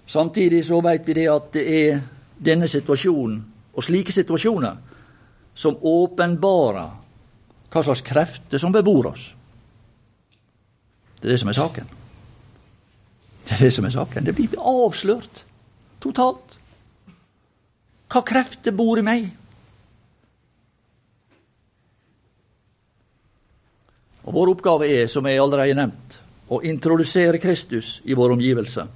samtidig 0.09 0.63
så 0.65 0.81
vet 0.81 1.05
vi 1.07 1.17
det 1.21 1.27
at 1.29 1.51
det 1.53 1.65
er 1.69 2.01
denne 2.39 2.67
situasjonen 2.67 3.39
og 3.75 3.85
slike 3.85 4.15
situasjoner 4.15 4.77
som 5.53 5.77
åpenbarer 5.85 6.89
hva 7.69 7.83
slags 7.85 8.01
krefter 8.01 8.61
som 8.61 8.73
bebor 8.73 9.11
oss. 9.11 9.29
Det 11.19 11.27
er 11.27 11.35
det 11.35 11.41
som 11.41 11.51
er 11.51 11.57
saken. 11.57 11.89
Det 13.45 13.57
er 13.57 13.65
det 13.65 13.73
som 13.75 13.85
er 13.85 13.93
saken. 13.93 14.25
Det 14.25 14.35
blir 14.35 14.55
avslørt 14.57 15.43
totalt. 16.01 16.55
Hva 18.09 18.23
krefter 18.25 18.73
bor 18.73 18.97
i 18.97 19.05
meg? 19.05 19.27
Og 24.25 24.35
Vår 24.35 24.53
oppgave 24.53 24.87
er, 24.89 25.07
som 25.09 25.25
jeg 25.25 25.41
allerede 25.41 25.77
nevnt, 25.77 26.17
å 26.49 26.61
introdusere 26.65 27.41
Kristus 27.41 27.99
i 28.05 28.17
våre 28.17 28.35
omgivelser. 28.37 28.87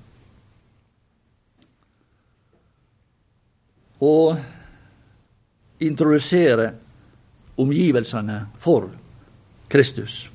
Og 4.03 4.35
introdusere 5.83 6.73
omgivelsene 7.57 8.39
for 8.59 8.89
Kristus. 9.71 10.27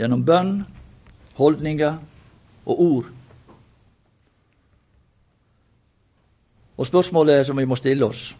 Gjennom 0.00 0.24
bønn, 0.24 0.60
holdninger 1.38 1.98
og 2.66 2.82
ord. 2.84 3.10
Og 6.80 6.88
spørsmålet 6.88 7.46
som 7.46 7.58
vi 7.60 7.68
må 7.68 7.76
stille 7.76 8.06
oss 8.08 8.30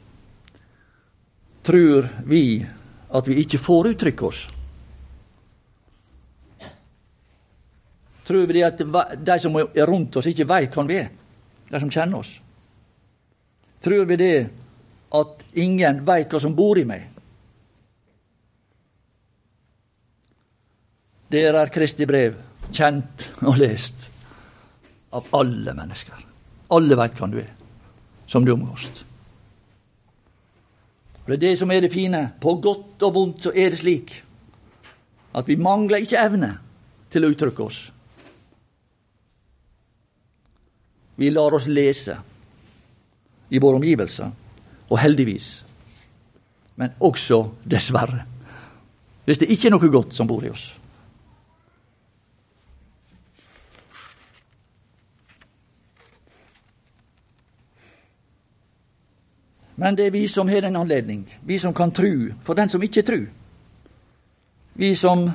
Tror 1.61 2.07
vi 2.25 2.65
at 3.13 3.27
vi 3.29 3.35
ikke 3.43 3.59
får 3.61 3.91
uttrykke 3.91 4.27
oss. 4.27 4.39
Tror 8.25 8.47
vi 8.49 8.63
at 8.65 8.81
de 8.81 9.37
som 9.43 9.59
er 9.61 9.85
rundt 9.87 10.17
oss, 10.17 10.27
ikke 10.31 10.49
veit 10.49 10.75
hvem 10.75 10.89
vi 10.89 10.97
er, 11.03 11.11
de 11.69 11.81
som 11.83 11.93
kjenner 11.93 12.23
oss? 12.23 12.39
Tror 13.81 14.05
vi 14.05 14.17
det 14.21 14.35
at 15.17 15.45
ingen 15.57 16.03
veit 16.07 16.31
hva 16.31 16.41
som 16.43 16.55
bor 16.57 16.79
i 16.79 16.87
meg? 16.89 17.07
Der 21.31 21.55
er 21.55 21.71
Kristi 21.73 22.07
brev 22.11 22.37
kjent 22.75 23.29
og 23.47 23.59
lest 23.61 24.09
av 25.15 25.31
alle 25.35 25.75
mennesker. 25.75 26.27
Alle 26.75 26.99
veit 26.99 27.17
hvem 27.19 27.33
du 27.33 27.39
er, 27.43 27.53
som 28.31 28.45
du 28.47 28.53
omgås. 28.55 28.91
Det 31.27 31.37
er 31.37 31.43
det 31.45 31.59
som 31.59 31.71
er 31.71 31.85
det 31.85 31.93
fine. 31.93 32.25
På 32.43 32.57
godt 32.59 33.03
og 33.07 33.15
vondt 33.15 33.47
så 33.47 33.53
er 33.55 33.71
det 33.71 33.79
slik 33.79 34.17
at 35.39 35.47
vi 35.47 35.57
mangler 35.57 36.03
ikke 36.03 36.19
evne 36.19 36.51
til 37.11 37.25
å 37.25 37.31
uttrykke 37.31 37.63
oss. 37.63 37.79
Vi 41.21 41.31
lar 41.31 41.55
oss 41.55 41.69
lese 41.71 42.17
i 43.51 43.59
våre 43.59 43.81
omgivelser, 43.81 44.31
og 44.91 44.99
heldigvis, 44.99 45.65
men 46.77 46.95
også 47.01 47.45
dessverre, 47.71 48.25
hvis 49.25 49.39
det 49.39 49.51
ikke 49.51 49.69
er 49.69 49.77
noe 49.77 49.91
godt 49.93 50.15
som 50.15 50.29
bor 50.31 50.45
i 50.45 50.51
oss. 50.51 50.71
Men 59.81 59.97
det 59.97 60.07
er 60.07 60.13
vi 60.13 60.27
som 60.29 60.49
har 60.49 60.67
en 60.69 60.77
anledning, 60.77 61.23
vi 61.41 61.59
som 61.59 61.73
kan 61.75 61.91
tru 61.91 62.35
for 62.45 62.55
den 62.55 62.69
som 62.69 62.83
ikke 62.83 63.03
tru. 63.03 63.23
Vi 64.75 64.95
som 64.95 65.31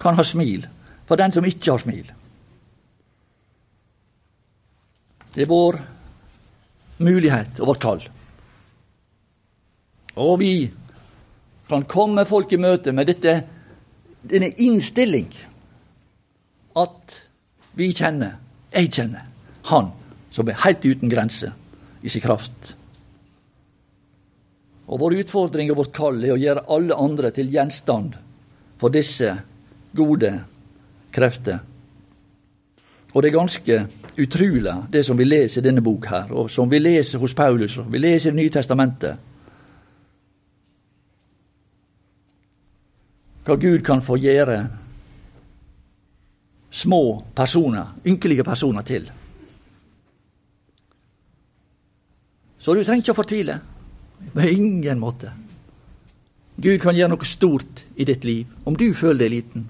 kan 0.00 0.14
ha 0.14 0.24
smil 0.24 0.66
for 1.08 1.16
den 1.16 1.32
som 1.32 1.44
ikke 1.44 1.70
har 1.70 1.80
smil. 1.80 2.10
Det 5.34 5.42
er 5.42 5.48
vår 5.48 5.80
mulighet 7.04 7.60
og 7.60 7.72
vårt 7.72 7.82
kall. 7.82 8.02
Og 10.18 10.34
vi 10.40 10.52
kan 11.68 11.84
komme 11.88 12.24
folk 12.26 12.52
i 12.52 12.60
møte 12.60 12.94
med 12.96 13.10
dette, 13.10 13.36
denne 14.28 14.50
innstilling 14.64 15.28
at 16.78 17.20
vi 17.78 17.92
kjenner, 17.94 18.38
jeg 18.74 18.90
kjenner, 18.92 19.24
Han 19.68 19.90
som 20.32 20.48
er 20.48 20.62
helt 20.64 20.84
uten 20.84 21.10
grense 21.12 21.50
i 22.02 22.08
sin 22.08 22.22
kraft 22.24 22.78
og 24.88 25.02
vår 25.02 25.18
utfordring 25.22 25.70
og 25.72 25.82
vårt 25.82 25.96
kall 25.96 26.22
er 26.24 26.32
å 26.32 26.40
gjøre 26.40 26.64
alle 26.72 26.96
andre 26.96 27.30
til 27.36 27.50
gjenstand 27.52 28.16
for 28.80 28.92
disse 28.94 29.34
gode 29.96 30.30
krefter. 31.12 31.60
Og 33.12 33.22
det 33.22 33.28
er 33.28 33.36
ganske 33.36 33.78
utrolig, 34.18 34.74
det 34.92 35.04
som 35.06 35.18
vi 35.18 35.24
leser 35.24 35.60
i 35.60 35.68
denne 35.68 35.82
bok 35.84 36.06
her, 36.10 36.32
og 36.32 36.50
som 36.50 36.70
vi 36.70 36.78
leser 36.78 37.18
hos 37.18 37.34
Paulus, 37.34 37.78
og 37.78 37.92
vi 37.92 37.98
leser 37.98 38.30
i 38.30 38.32
Det 38.32 38.42
nye 38.42 38.50
testamentet. 38.50 39.16
Hva 43.44 43.56
Gud 43.56 43.80
kan 43.80 44.02
få 44.02 44.18
gjøre 44.20 44.58
små 46.70 47.24
personer, 47.34 47.94
ynkelige 48.06 48.44
personer, 48.44 48.82
til. 48.82 49.10
Så 52.58 52.74
du 52.74 52.84
trenger 52.84 53.02
ikke 53.02 53.14
å 53.14 53.22
fortvile. 53.22 53.60
På 54.34 54.42
ingen 54.42 54.98
måte. 54.98 55.30
Gud 56.58 56.80
kan 56.82 56.96
gjøre 56.96 57.14
noe 57.14 57.24
stort 57.24 57.84
i 57.96 58.04
ditt 58.04 58.24
liv 58.26 58.46
om 58.66 58.76
du 58.76 58.90
føler 58.92 59.24
deg 59.24 59.30
liten, 59.30 59.68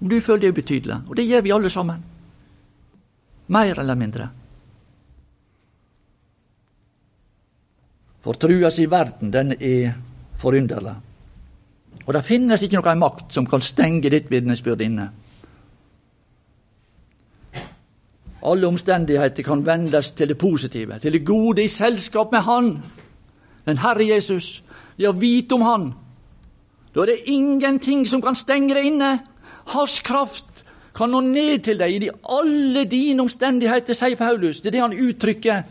om 0.00 0.08
du 0.08 0.20
føler 0.20 0.44
deg 0.44 0.52
ubetydelig. 0.52 0.98
Og 1.08 1.16
det 1.16 1.24
gjør 1.26 1.46
vi 1.46 1.54
alle 1.56 1.70
sammen. 1.72 2.09
Mer 3.50 3.78
eller 3.82 3.98
mindre. 3.98 4.28
For 8.20 8.36
trua 8.36 8.70
i 8.78 8.86
verden, 8.90 9.32
den 9.32 9.54
er 9.56 9.94
forunderlig. 10.38 10.94
Og 12.06 12.14
det 12.14 12.24
finnes 12.24 12.62
ikke 12.62 12.80
noen 12.80 13.00
makt 13.00 13.32
som 13.34 13.46
kan 13.46 13.62
stenge 13.64 14.10
ditt 14.12 14.30
vitnesbyrd 14.30 14.84
inne. 14.84 15.08
Alle 18.40 18.66
omstendigheter 18.66 19.44
kan 19.44 19.66
vendes 19.66 20.14
til 20.16 20.30
det 20.30 20.38
positive, 20.38 20.98
til 20.98 21.12
det 21.12 21.26
gode 21.26 21.64
i 21.64 21.68
selskap 21.68 22.32
med 22.32 22.40
Han 22.48 22.74
den 23.66 23.78
Herre 23.78 24.06
Jesus, 24.06 24.62
det 24.98 25.08
å 25.08 25.16
vite 25.16 25.56
om 25.56 25.64
Han. 25.66 25.90
Da 26.94 27.04
er 27.04 27.12
det 27.12 27.30
ingenting 27.30 28.06
som 28.08 28.22
kan 28.22 28.38
stenge 28.38 28.74
deg 28.74 28.90
inne. 28.90 29.10
Hans 29.74 30.00
kraft 30.02 30.49
kan 31.00 31.12
nå 31.12 31.22
ned 31.24 31.64
til 31.64 31.78
deg 31.80 31.94
i 31.94 32.00
de 32.04 32.10
alle 32.36 32.84
dine 32.88 33.24
omstendigheter, 33.24 33.96
sier 33.96 34.18
Paulus. 34.20 34.60
Det 34.60 34.70
er 34.70 34.76
det 34.76 34.82
han 34.84 34.98
uttrykker. 35.08 35.62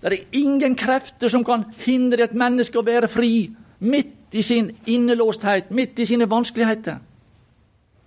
Det 0.00 0.12
er 0.12 0.38
ingen 0.38 0.76
krefter 0.78 1.28
som 1.28 1.44
kan 1.44 1.66
hindre 1.84 2.24
et 2.24 2.36
menneske 2.38 2.78
å 2.78 2.86
være 2.86 3.10
fri 3.10 3.50
midt 3.84 4.38
i 4.38 4.44
sin 4.46 4.70
innelåsthet, 4.86 5.72
midt 5.74 5.98
i 6.00 6.06
sine 6.08 6.28
vanskeligheter. 6.30 7.00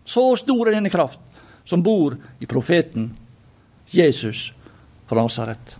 Så 0.06 0.24
stor 0.40 0.68
er 0.68 0.78
denne 0.78 0.92
kraft 0.94 1.20
som 1.68 1.84
bor 1.84 2.16
i 2.40 2.48
profeten 2.50 3.12
Jesus 3.94 4.50
fra 5.08 5.22
Nasaret. 5.22 5.78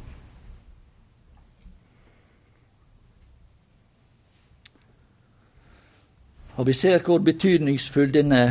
Og 6.54 6.68
vi 6.68 6.74
ser 6.78 7.02
hvor 7.02 7.24
betydningsfull 7.26 8.14
denne 8.14 8.46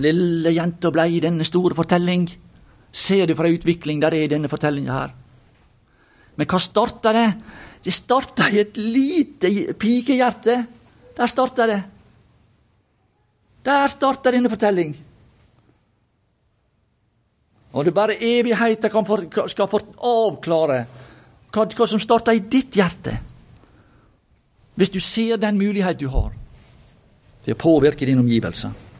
lille 0.00 0.52
jenta 0.54 0.90
blei 0.90 1.16
i 1.16 1.22
denne 1.24 1.44
store 1.44 1.76
fortelling. 1.76 2.28
Ser 2.92 3.26
du 3.26 3.34
fra 3.36 3.50
utvikling 3.50 4.00
der 4.02 4.14
er 4.16 4.26
i 4.26 4.30
denne 4.30 4.50
fortellinga 4.52 4.92
her? 4.92 5.14
Men 6.36 6.48
hva 6.48 6.60
starta 6.60 7.12
det? 7.12 7.28
Det 7.82 7.92
starta 7.94 8.48
i 8.50 8.60
et 8.62 8.76
lite 8.76 9.74
pikehjerte. 9.78 10.58
Der 11.16 11.30
starta 11.30 11.66
det. 11.68 11.80
Der 13.64 13.88
starta 13.88 14.32
denne 14.32 14.50
fortelling. 14.50 14.94
Og 17.72 17.84
det 17.84 17.90
er 17.90 17.96
bare 17.96 18.18
evigheten 18.20 19.06
for, 19.06 19.24
skal 19.48 19.68
få 19.68 19.80
avklare 19.96 20.84
hva, 21.52 21.64
hva 21.64 21.88
som 21.88 22.00
starta 22.00 22.34
i 22.36 22.44
ditt 22.44 22.76
hjerte. 22.76 23.16
Hvis 24.76 24.92
du 24.92 25.00
ser 25.00 25.40
den 25.40 25.58
mulighet 25.60 26.00
du 26.00 26.08
har 26.12 26.32
til 27.44 27.54
å 27.54 27.60
påvirke 27.60 28.06
dine 28.06 28.22
omgivelser. 28.22 28.91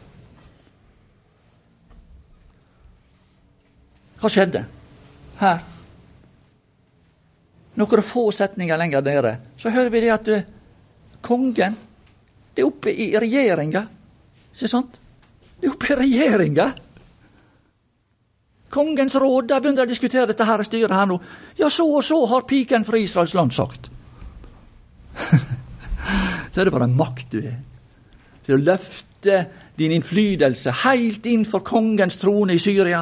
Hva 4.23 4.31
skjedde? 4.31 4.63
Her. 5.41 5.63
Noen 7.75 8.05
få 8.05 8.29
setninger 8.31 8.79
lenger 8.79 9.01
nede 9.03 9.33
så 9.59 9.71
hører 9.73 9.89
vi 9.91 10.01
det 10.03 10.11
at 10.13 10.29
uh, 10.31 10.45
kongen 11.25 11.75
det 12.53 12.61
er 12.61 12.69
oppe 12.69 12.91
i 12.93 13.09
regjeringa. 13.17 13.81
Ikke 14.53 14.69
sant? 14.69 14.99
Det 15.57 15.65
er 15.65 15.73
oppe 15.73 15.89
i 15.89 15.95
regjeringa. 15.97 16.67
Kongens 18.73 19.17
råd, 19.17 19.47
der 19.49 19.61
begynner 19.61 19.87
å 19.87 19.89
diskutere 19.89 20.29
dette 20.29 20.45
her 20.45 20.61
styret 20.65 20.93
her 20.93 21.09
nå. 21.09 21.17
Ja, 21.57 21.69
så 21.73 21.87
og 21.89 22.05
så 22.05 22.19
har 22.29 22.45
piken 22.49 22.85
fra 22.85 23.01
Israels 23.01 23.33
land 23.33 23.55
sagt. 23.57 23.89
så 26.53 26.61
er 26.61 26.69
det 26.69 26.75
bare 26.75 26.89
makt 26.89 27.33
du 27.33 27.41
er. 27.41 27.57
Til 28.45 28.59
å 28.59 28.63
løfte 28.69 29.39
din 29.79 29.95
innflytelse 29.97 30.73
heilt 30.83 31.25
inn 31.29 31.47
for 31.49 31.65
kongens 31.65 32.21
trone 32.21 32.53
i 32.53 32.61
Syria. 32.61 33.01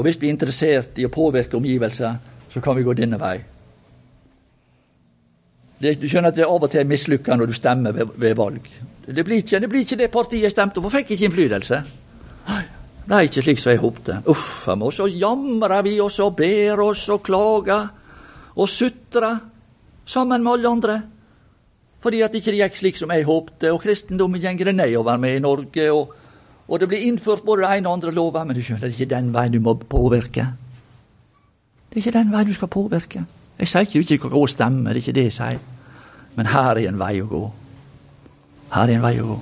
Og 0.00 0.06
hvis 0.06 0.16
vi 0.16 0.30
er 0.30 0.32
interessert 0.32 0.96
i 0.96 1.04
å 1.04 1.12
påvirke 1.12 1.58
omgivelser, 1.58 2.14
så 2.48 2.60
kan 2.64 2.78
vi 2.78 2.84
gå 2.86 2.94
denne 2.96 3.18
vei. 3.20 3.34
Det, 5.80 5.92
du 6.00 6.06
skjønner 6.08 6.32
at 6.32 6.38
det 6.38 6.46
av 6.48 6.64
og 6.64 6.70
til 6.72 6.80
er 6.80 6.88
mislykka 6.88 7.36
når 7.36 7.50
du 7.50 7.56
stemmer 7.56 7.92
ved, 7.92 8.14
ved 8.16 8.32
valg. 8.38 8.70
Det 9.04 9.24
blir, 9.26 9.42
ikke, 9.44 9.60
det 9.60 9.68
blir, 9.68 9.84
ikke, 9.84 9.98
det 10.00 10.08
partiet 10.12 10.52
stemte 10.54 10.80
på, 10.80 10.92
fikk 10.92 11.12
ikke 11.12 11.28
innflytelse. 11.28 11.80
Det 12.48 13.04
ble 13.04 13.20
ikke 13.28 13.44
slik 13.44 13.60
som 13.60 13.74
jeg 13.74 13.82
håpte. 13.82 14.16
Uff 14.32 14.68
a 14.72 14.76
meg. 14.78 14.88
Og 14.88 14.96
så 14.96 15.08
jamrer 15.12 15.84
vi 15.84 15.94
oss 16.00 16.16
og 16.24 16.38
ber 16.38 16.80
oss 16.84 17.04
og 17.12 17.20
klager 17.26 17.90
og 18.56 18.68
sutrer 18.72 19.36
sammen 20.08 20.40
med 20.40 20.52
alle 20.54 20.72
andre. 20.72 20.96
Fordi 22.00 22.22
at 22.24 22.32
det 22.32 22.40
ikke 22.40 22.56
gikk 22.56 22.80
slik 22.80 23.02
som 23.02 23.12
jeg 23.12 23.28
håpte, 23.28 23.68
og 23.68 23.82
kristendommen 23.84 24.40
går 24.40 24.72
nedover 24.72 25.20
med 25.20 25.36
i 25.36 25.44
Norge. 25.44 25.90
og 25.92 26.16
og 26.70 26.78
det 26.78 26.86
blir 26.88 27.02
innført 27.02 27.42
både 27.42 27.64
det 27.64 27.70
ene 27.76 27.88
og 27.88 27.96
andre 27.98 28.12
lover, 28.14 28.44
men 28.46 28.54
du 28.54 28.62
skjønner, 28.62 28.86
det 28.86 28.94
er 28.94 29.00
ikke 29.00 29.14
den 29.14 29.32
veien 29.34 29.54
du 29.56 29.58
må 29.60 29.74
påvirke. 29.74 30.46
Det 31.90 31.98
er 31.98 32.04
ikke 32.04 32.18
den 32.18 32.30
veien 32.30 32.46
du 32.46 32.54
skal 32.54 32.70
påvirke. 32.70 33.24
Jeg 33.58 33.68
sier 33.68 33.82
ikke 33.82 33.98
du 33.98 34.14
ikke 34.14 34.30
kan 34.30 34.48
stemme, 34.48 34.84
det 34.86 35.00
er 35.00 35.02
ikke 35.02 35.18
det 35.18 35.24
jeg 35.24 35.38
sier. 35.40 35.58
Men 36.36 36.46
her 36.46 36.78
er 36.78 36.86
en 36.88 37.00
vei 37.00 37.16
å 37.18 37.26
gå. 37.26 37.42
Her 38.70 38.86
er 38.86 39.00
en 39.00 39.02
vei 39.02 39.16
å 39.18 39.32
gå. 39.32 39.40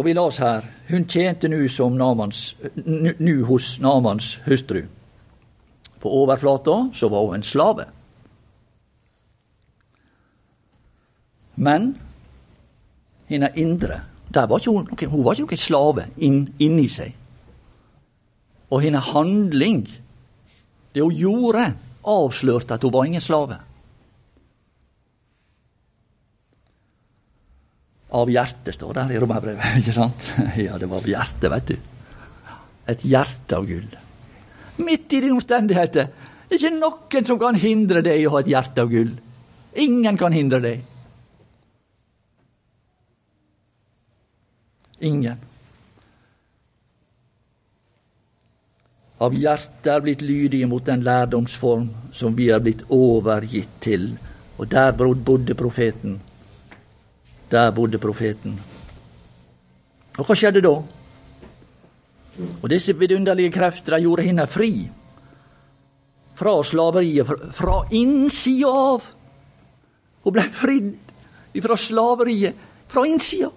Og 0.00 0.06
vi 0.06 0.16
las 0.16 0.40
her 0.40 0.64
hun 0.88 1.04
tjente 1.04 1.48
nu 1.48 1.68
hos 3.44 3.78
Namans 3.80 4.40
hustru. 4.46 4.82
På 6.00 6.10
overflata 6.10 6.90
så 6.94 7.08
var 7.08 7.26
hun 7.26 7.34
en 7.34 7.42
slave. 7.42 7.84
Men 11.54 11.98
hennes 13.26 13.56
indre 13.56 14.00
der 14.34 14.46
var 14.46 14.62
hun, 14.66 14.86
noen, 14.88 15.10
hun 15.10 15.24
var 15.24 15.36
ikke 15.36 15.52
noen 15.52 15.60
slave 15.60 16.06
inn, 16.16 16.46
inni 16.58 16.88
seg. 16.88 17.12
Og 18.72 18.80
hennes 18.80 19.12
handling, 19.12 19.84
det 20.94 21.02
hun 21.04 21.12
gjorde, 21.14 21.66
avslørte 22.08 22.74
at 22.74 22.82
hun 22.82 22.92
var 22.94 23.04
ingen 23.04 23.20
slave. 23.20 23.60
Av 28.12 28.28
hjertet, 28.28 28.74
står 28.76 28.98
der 28.98 29.14
i 29.14 29.20
romerbrevet. 29.22 29.76
Ikke 29.80 29.94
sant? 29.96 30.28
Ja, 30.60 30.76
det 30.78 30.90
var 30.90 31.00
av 31.00 31.08
hjertet, 31.08 31.48
vet 31.52 31.72
du. 31.72 31.76
Et 32.92 33.04
hjerte 33.08 33.56
av 33.56 33.68
gull. 33.68 33.88
Midt 34.82 35.14
i 35.16 35.20
de 35.24 35.30
omstendigheter. 35.32 36.08
Det 36.48 36.58
er 36.58 36.60
ikke 36.60 36.76
noen 36.76 37.28
som 37.28 37.38
kan 37.40 37.56
hindre 37.56 38.02
deg 38.04 38.20
i 38.20 38.26
å 38.28 38.34
ha 38.34 38.42
et 38.42 38.50
hjerte 38.52 38.84
av 38.84 38.90
gull. 38.92 39.14
Ingen 39.80 40.18
kan 40.20 40.34
hindre 40.36 40.58
deg. 40.60 40.82
Ingen. 45.08 45.40
Av 49.22 49.32
hjertet 49.38 49.88
er 49.88 50.04
blitt 50.04 50.24
lydige 50.26 50.68
mot 50.68 50.84
den 50.84 51.04
lærdomsform 51.06 51.88
som 52.12 52.36
vi 52.36 52.50
er 52.52 52.60
blitt 52.60 52.84
overgitt 52.92 53.72
til. 53.80 54.10
Og 54.58 54.68
der 54.70 54.92
bodde 54.98 55.56
profeten 55.56 56.18
der 57.52 57.72
bodde 57.76 58.00
profeten. 58.00 58.56
Og 60.18 60.26
hva 60.26 60.36
skjedde 60.36 60.64
da? 60.64 60.72
Og 62.62 62.68
disse 62.72 62.94
vidunderlige 62.96 63.52
krefter 63.52 64.00
gjorde 64.00 64.24
henne 64.24 64.46
fri 64.48 64.72
fra 66.36 66.54
slaveriet, 66.64 67.28
fra 67.52 67.82
innsida 67.92 68.72
av. 68.72 69.04
Hun 70.24 70.34
ble 70.34 70.46
fridd 70.48 71.60
fra 71.62 71.76
slaveriet 71.76 72.56
fra 72.88 73.04
innsida. 73.08 73.50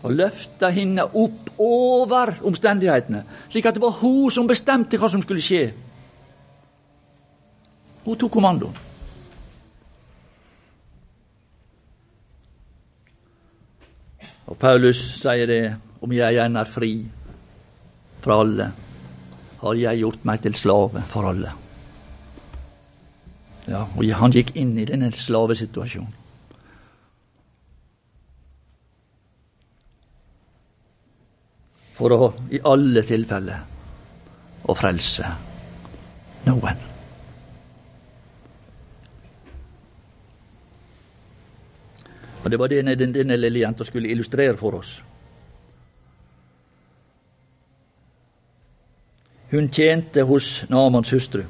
Og 0.00 0.16
løfta 0.16 0.70
henne 0.72 1.04
opp 1.04 1.50
over 1.60 2.38
omstendighetene, 2.48 3.20
slik 3.52 3.68
at 3.68 3.76
det 3.76 3.84
var 3.84 3.98
hun 4.00 4.32
som 4.32 4.48
bestemte 4.48 4.96
hva 4.96 5.10
som 5.12 5.20
skulle 5.20 5.44
skje. 5.44 5.66
Hun 8.06 8.16
tok 8.16 8.32
kommandoen. 8.32 8.89
Og 14.50 14.58
Paulus 14.58 14.98
sier 15.20 15.46
det, 15.46 15.62
om 16.02 16.12
jeg 16.12 16.34
igjen 16.34 16.58
er 16.58 16.68
fri 16.68 16.92
fra 18.20 18.40
alle, 18.42 18.70
har 19.60 19.76
jeg 19.78 20.00
gjort 20.00 20.24
meg 20.26 20.42
til 20.42 20.56
slave 20.58 21.02
for 21.12 21.30
alle. 21.30 21.52
Ja, 23.70 23.84
og 23.86 24.02
han 24.18 24.34
gikk 24.34 24.54
inn 24.58 24.74
i 24.80 24.88
denne 24.88 25.12
slavesituasjonen. 25.14 26.16
For 32.00 32.16
å 32.16 32.30
i 32.50 32.62
alle 32.64 33.04
tilfeller 33.04 33.66
å 34.64 34.76
frelse 34.76 35.34
noen. 36.48 36.89
Og 42.50 42.52
Det 42.52 42.58
var 42.58 42.66
det 42.66 42.76
denne, 42.82 43.12
denne 43.14 43.36
lille 43.36 43.60
jenta 43.60 43.84
skulle 43.84 44.08
illustrere 44.10 44.56
for 44.56 44.74
oss. 44.74 45.02
Hun 49.50 49.68
tjente 49.68 50.22
hos 50.22 50.64
Namans 50.68 51.12
hustru. 51.14 51.44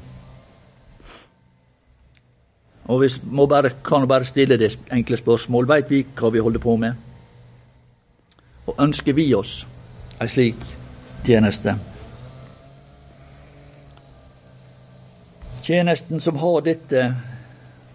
Og 2.85 3.01
vi 3.01 3.09
må 3.23 3.47
bare, 3.47 3.71
kan 3.83 4.07
bare 4.07 4.29
stille 4.29 4.59
det 4.61 4.77
enkle 4.91 5.17
spørsmål. 5.17 5.67
Veit 5.67 5.89
vi 5.89 6.03
hva 6.05 6.29
vi 6.29 6.45
holder 6.45 6.59
på 6.59 6.77
med? 6.77 6.93
Og 8.67 8.77
ønsker 8.77 9.17
vi 9.17 9.33
oss 9.33 9.65
ei 10.21 10.29
slik 10.29 10.69
tjeneste? 11.25 11.79
Tjenesten 15.65 16.19
som 16.21 16.37
har 16.37 16.61
dette 16.61 17.11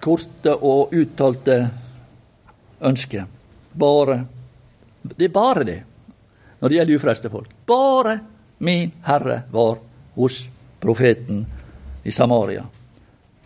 korte 0.03 0.59
og 0.59 0.91
uttalte 0.91 1.69
ønske. 2.81 3.27
Bare 3.73 4.25
Det 5.03 5.25
er 5.25 5.29
bare 5.29 5.65
det 5.65 5.83
når 6.61 6.69
det 6.69 6.77
gjelder 6.77 6.97
ufrelste 6.97 7.31
folk. 7.31 7.51
Bare 7.67 8.19
min 8.59 8.93
Herre 9.05 9.43
var 9.51 9.79
hos 10.15 10.49
profeten 10.81 11.47
i 12.03 12.13
Samaria. 12.13 12.65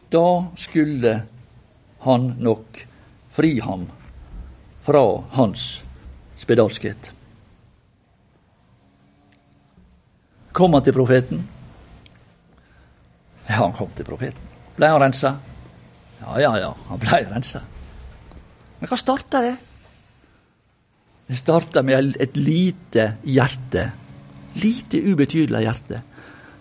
Da 0.09 0.47
skulle 0.57 1.23
han 1.99 2.35
nok 2.39 2.87
fri 3.31 3.61
ham 3.61 3.87
fra 4.81 5.23
hans 5.31 5.83
spedalskhet. 6.37 7.13
Kom 10.53 10.75
han 10.75 10.83
til 10.83 10.93
profeten? 10.93 11.45
Ja, 13.47 13.55
han 13.55 13.73
kom 13.73 13.91
til 13.95 14.07
profeten. 14.07 14.49
Ble 14.77 14.89
han 14.91 15.03
rensa? 15.03 15.35
Ja, 16.21 16.41
ja, 16.41 16.55
ja, 16.59 16.73
han 16.89 16.99
blei 17.03 17.23
rensa. 17.29 17.63
Men 18.81 18.89
hva 18.89 18.99
starta 18.99 19.43
det? 19.45 19.57
Det 21.31 21.39
starta 21.39 21.83
med 21.87 22.17
et 22.19 22.37
lite 22.37 23.13
hjerte, 23.23 23.91
lite 24.59 24.99
ubetydelig 25.05 25.63
hjerte, 25.63 26.01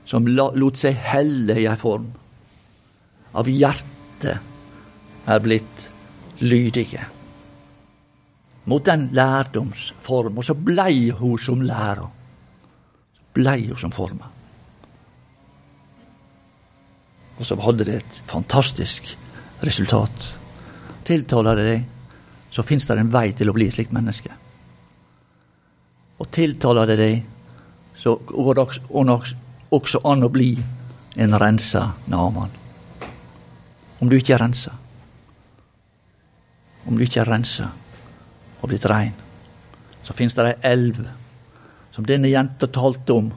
som 0.06 0.28
lot 0.28 0.78
seg 0.78 0.98
helle 1.10 1.56
i 1.58 1.66
ei 1.70 1.78
form. 1.80 2.10
Av 3.40 3.50
hjertet 3.50 5.30
er 5.30 5.42
blitt 5.42 5.88
lydige. 6.42 7.02
Mot 8.70 8.86
den 8.86 9.10
lærdomsform. 9.16 10.38
Og 10.38 10.46
så 10.46 10.54
blei 10.54 11.10
hun 11.18 11.38
som 11.42 11.62
lærer. 11.66 12.10
Blei 13.34 13.62
hun 13.70 13.78
som 13.80 13.94
forma. 13.94 14.30
Og 17.40 17.46
så 17.48 17.56
hadde 17.64 17.88
det 17.88 18.02
et 18.02 18.20
fantastisk 18.28 19.16
resultat. 19.64 20.34
Tiltaler 21.08 21.58
det 21.58 21.70
deg? 21.70 21.88
Så 22.50 22.64
fins 22.64 22.88
det 22.88 22.98
en 22.98 23.12
vei 23.14 23.32
til 23.38 23.50
å 23.50 23.54
bli 23.54 23.68
et 23.68 23.76
slikt 23.78 23.96
menneske. 23.96 24.32
og 26.20 26.28
tiltaler 26.32 26.86
det 26.86 26.96
deg, 27.00 27.20
så 27.96 28.18
går 28.28 28.56
det 28.58 28.64
også 29.72 30.02
an 30.04 30.24
å 30.24 30.30
bli 30.30 30.50
en 31.16 31.36
rensa 31.40 31.94
Naman. 32.12 32.52
Om 34.00 34.10
du 34.10 34.18
ikke 34.18 34.34
er 34.36 34.44
rensa. 34.44 34.74
Om 36.88 36.98
du 36.98 37.04
ikke 37.04 37.22
er 37.22 37.32
rensa 37.32 37.70
og 38.60 38.68
blitt 38.68 38.86
rein, 38.92 39.14
så 40.04 40.12
fins 40.16 40.36
det 40.36 40.46
ei 40.50 40.72
elv 40.74 41.00
som 41.96 42.06
denne 42.08 42.28
jenta 42.28 42.68
talte 42.68 43.16
om, 43.16 43.30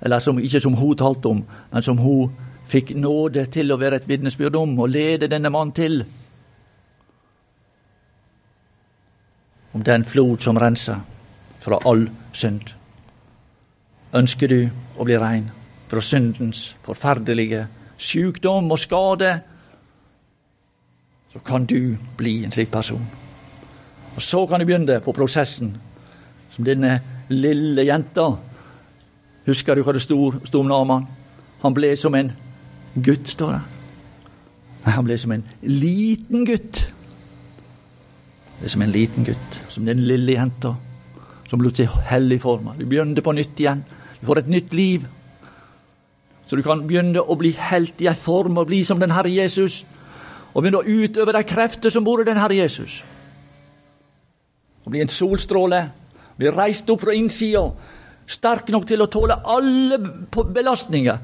eller 0.00 0.22
som, 0.24 0.38
ikke 0.40 0.60
som 0.64 0.76
hun 0.80 0.96
talte 0.96 1.28
om, 1.28 1.42
men 1.44 1.84
som 1.84 2.00
hun 2.00 2.32
fikk 2.70 2.94
nåde 2.96 3.44
til 3.52 3.72
å 3.72 3.78
være 3.80 4.00
et 4.00 4.08
vitnesbyrd 4.08 4.56
om 4.56 4.78
og 4.80 4.92
lede 4.92 5.28
denne 5.28 5.52
mannen 5.52 5.74
til. 5.76 6.00
Om 9.72 9.82
den 9.86 10.04
flod 10.04 10.38
som 10.38 10.58
renser 10.58 11.00
fra 11.60 11.78
all 11.86 12.08
synd. 12.32 12.72
Ønsker 14.14 14.48
du 14.48 14.60
å 14.98 15.06
bli 15.06 15.18
rein 15.18 15.50
fra 15.90 16.02
syndens 16.02 16.76
forferdelige 16.82 17.66
sykdom 18.00 18.70
og 18.70 18.78
skade, 18.78 19.30
så 21.30 21.38
kan 21.46 21.66
du 21.66 21.96
bli 22.18 22.40
en 22.44 22.52
slik 22.52 22.70
person. 22.70 23.06
Og 24.16 24.22
så 24.22 24.46
kan 24.46 24.60
du 24.60 24.66
begynne 24.66 24.98
på 25.00 25.14
prosessen 25.14 25.76
som 26.50 26.66
denne 26.66 26.98
lille 27.28 27.86
jenta. 27.86 28.32
Husker 29.46 29.74
du 29.74 29.84
hva 29.86 29.94
det 29.94 30.02
sto, 30.02 30.18
om 30.58 30.66
Naman? 30.66 31.06
Han 31.62 31.74
ble 31.74 31.92
som 31.96 32.14
en 32.14 32.32
gutt, 32.94 33.28
står 33.28 33.52
det. 33.52 33.60
Han 34.90 35.04
ble 35.06 35.18
som 35.20 35.32
en 35.32 35.44
liten 35.62 36.46
gutt. 36.48 36.88
Det 38.60 38.68
er 38.68 38.72
som 38.74 38.82
en 38.84 38.92
liten 38.92 39.24
gutt, 39.24 39.60
som 39.72 39.88
den 39.88 40.02
lille 40.04 40.36
jenta 40.36 40.74
som 41.50 41.62
lot 41.64 41.80
seg 41.80 41.90
hellig 42.06 42.38
forma. 42.44 42.76
Du 42.78 42.84
begynner 42.86 43.24
på 43.26 43.34
nytt 43.34 43.58
igjen. 43.58 43.82
Du 44.20 44.26
får 44.28 44.44
et 44.44 44.50
nytt 44.52 44.74
liv. 44.76 45.06
Så 46.46 46.58
du 46.58 46.62
kan 46.62 46.84
begynne 46.86 47.22
å 47.22 47.36
bli 47.38 47.50
helt 47.58 47.98
i 48.02 48.08
ei 48.10 48.18
form 48.18 48.60
og 48.60 48.68
bli 48.70 48.84
som 48.86 49.00
den 49.02 49.10
Herre 49.14 49.32
Jesus. 49.32 49.80
Og 50.52 50.62
begynne 50.62 50.82
å 50.82 50.86
utøve 50.86 51.34
de 51.34 51.42
krefter 51.46 51.90
som 51.90 52.06
bor 52.06 52.22
i 52.22 52.26
den 52.28 52.38
Herre 52.38 52.58
Jesus. 52.58 53.00
Og 54.84 54.94
bli 54.94 55.02
en 55.02 55.10
solstråle. 55.10 55.82
Bli 56.38 56.52
reist 56.54 56.90
opp 56.90 57.02
fra 57.02 57.16
innsida. 57.18 57.64
Sterk 58.30 58.70
nok 58.70 58.86
til 58.86 59.02
å 59.02 59.10
tåle 59.10 59.40
alle 59.42 59.98
belastninger. 60.30 61.18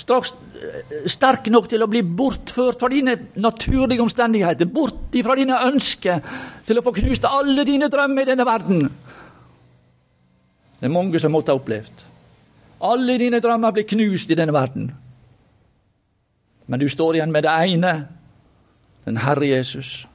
Straks 0.00 0.32
eh, 0.56 1.08
sterk 1.10 1.50
nok 1.52 1.68
til 1.68 1.82
å 1.84 1.88
bli 1.90 2.00
bortført 2.02 2.80
fra 2.80 2.88
dine 2.92 3.16
naturlige 3.40 4.04
omstendigheter, 4.04 4.68
bort 4.70 5.12
fra 5.12 5.36
dine 5.36 5.58
ønsker, 5.66 6.22
til 6.66 6.80
å 6.80 6.84
få 6.86 6.94
knust 6.96 7.26
alle 7.28 7.66
dine 7.68 7.90
drømmer 7.92 8.24
i 8.24 8.30
denne 8.32 8.46
verden. 8.48 8.86
Det 10.80 10.88
er 10.88 10.94
mange 10.94 11.20
som 11.20 11.34
måtte 11.34 11.52
ha 11.52 11.60
opplevd. 11.60 12.06
Alle 12.88 13.18
dine 13.20 13.42
drømmer 13.44 13.74
blir 13.76 13.88
knust 13.88 14.30
i 14.32 14.38
denne 14.38 14.56
verden. 14.56 14.88
Men 16.70 16.80
du 16.80 16.88
står 16.88 17.18
igjen 17.18 17.32
med 17.34 17.44
det 17.44 17.52
ene, 17.52 17.94
den 19.04 19.20
Herre 19.20 19.48
Jesus. 19.50 20.06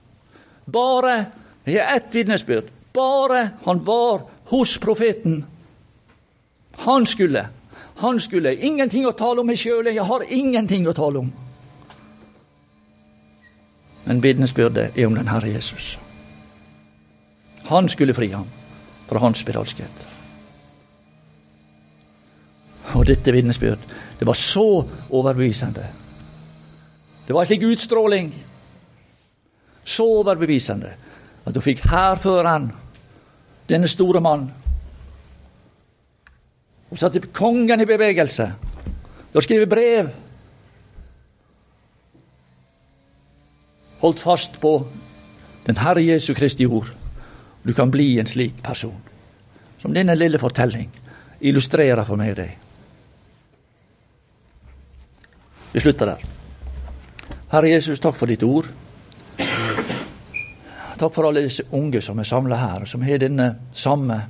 Bare 0.66 1.26
Jeg 1.66 1.82
har 1.82 1.96
ett 1.98 2.14
vitnesbyrd. 2.14 2.68
Bare 2.94 3.58
han 3.66 3.80
var 3.86 4.28
hos 4.52 4.78
profeten. 4.78 5.46
Han 6.86 7.06
skulle 7.10 7.48
han 7.96 8.20
skulle 8.20 8.56
ingenting 8.56 9.08
å 9.08 9.16
tale 9.16 9.42
om 9.42 9.48
meg 9.48 9.60
sjøl, 9.60 9.88
jeg 9.88 10.04
har 10.04 10.26
ingenting 10.30 10.88
å 10.88 10.94
tale 10.96 11.22
om. 11.24 11.30
Men 14.06 14.22
vitnesbyrdet 14.22 14.98
er 14.98 15.08
om 15.08 15.16
den 15.16 15.32
Herre 15.32 15.50
Jesus. 15.50 15.96
Han 17.72 17.88
skulle 17.90 18.14
fri 18.14 18.30
ham 18.34 18.50
fra 19.08 19.22
hans 19.24 19.40
spedalskhet. 19.42 20.04
Og 22.96 23.08
dette 23.08 23.34
vitnesbyrd, 23.34 23.80
det 24.20 24.28
var 24.28 24.38
så 24.38 24.86
overbevisende. 25.10 25.88
Det 27.28 27.34
var 27.34 27.42
en 27.42 27.50
slik 27.50 27.64
utstråling, 27.64 28.30
så 29.86 30.06
overbevisende, 30.20 30.92
at 31.46 31.56
du 31.56 31.62
fikk 31.62 31.82
hærføreren, 31.90 32.70
denne 33.70 33.90
store 33.90 34.22
mann, 34.22 34.52
og 36.96 37.00
satte 37.00 37.20
kongen 37.36 37.82
i 37.84 37.86
bevegelse. 37.86 38.46
Du 39.34 39.42
skrev 39.44 39.66
brev. 39.68 40.08
Holdt 44.00 44.22
fast 44.24 44.56
på 44.62 44.72
den 45.66 45.78
Herre 45.78 46.06
Jesu 46.06 46.34
Kristi 46.34 46.66
ord. 46.66 46.94
Du 47.68 47.74
kan 47.74 47.92
bli 47.92 48.14
en 48.20 48.28
slik 48.32 48.64
person. 48.64 48.96
Som 49.82 49.94
denne 49.94 50.16
lille 50.16 50.40
fortelling 50.40 50.88
illustrerer 51.42 52.06
for 52.08 52.16
meg 52.16 52.38
det. 52.38 52.48
Vi 55.74 55.84
slutter 55.84 56.14
der. 56.14 56.24
Herre 57.52 57.74
Jesus, 57.74 58.00
takk 58.00 58.16
for 58.16 58.32
ditt 58.32 58.44
ord. 58.48 58.72
Takk 60.96 61.12
for 61.12 61.28
alle 61.28 61.44
disse 61.44 61.68
unge 61.76 62.00
som 62.00 62.24
er 62.24 62.32
samla 62.32 62.56
her, 62.56 62.88
som 62.88 63.04
har 63.04 63.20
denne 63.20 63.50
samme 63.76 64.22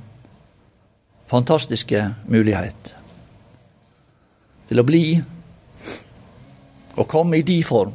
fantastiske 1.26 2.02
mulighet 2.30 2.94
til 4.66 4.80
å 4.80 4.86
bli 4.86 5.04
og 6.96 7.08
komme 7.10 7.40
i 7.40 7.46
de 7.46 7.58
form 7.66 7.94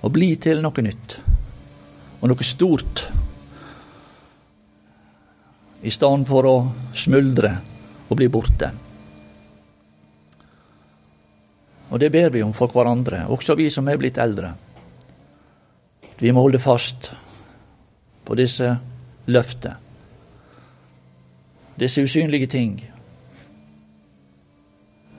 og 0.00 0.12
bli 0.12 0.34
til 0.40 0.60
noe 0.64 0.84
nytt 0.84 1.16
og 2.20 2.28
noe 2.28 2.46
stort 2.46 3.04
i 5.80 5.92
stedet 5.92 6.28
for 6.28 6.48
å 6.48 6.56
smuldre 6.92 7.54
og 8.10 8.16
bli 8.18 8.28
borte. 8.28 8.68
Og 11.90 11.98
det 12.02 12.10
ber 12.12 12.28
vi 12.34 12.42
om 12.44 12.52
for 12.54 12.68
hverandre, 12.74 13.24
også 13.32 13.56
vi 13.56 13.70
som 13.72 13.88
er 13.88 13.96
blitt 13.98 14.20
eldre. 14.20 14.52
Vi 16.20 16.32
må 16.36 16.44
holde 16.44 16.60
fast 16.60 17.08
på 18.26 18.36
disse 18.36 18.74
løftene 19.32 19.89
disse 21.80 22.02
usynlige 22.04 22.46
ting, 22.46 22.74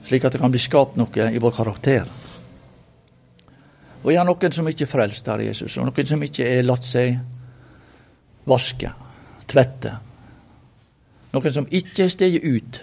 slik 0.06 0.24
at 0.24 0.34
det 0.34 0.40
kan 0.42 0.52
bli 0.52 0.60
skapt 0.62 0.98
noe 0.98 1.30
i 1.30 1.40
vår 1.42 1.54
karakter. 1.56 2.06
Og 4.02 4.10
jeg 4.10 4.18
har 4.18 4.26
noen 4.26 4.54
som 4.54 4.68
ikke 4.68 4.86
er 4.86 4.90
frelst, 4.90 5.28
av 5.30 5.42
Jesus, 5.42 5.76
og 5.78 5.86
noen 5.86 6.08
som 6.08 6.22
ikke 6.22 6.46
er 6.46 6.66
latt 6.66 6.86
seg 6.86 7.18
vaske, 8.50 8.90
tvette. 9.50 9.92
Noen 11.32 11.54
som 11.54 11.68
ikke 11.70 12.08
er 12.10 12.38
ut 12.42 12.82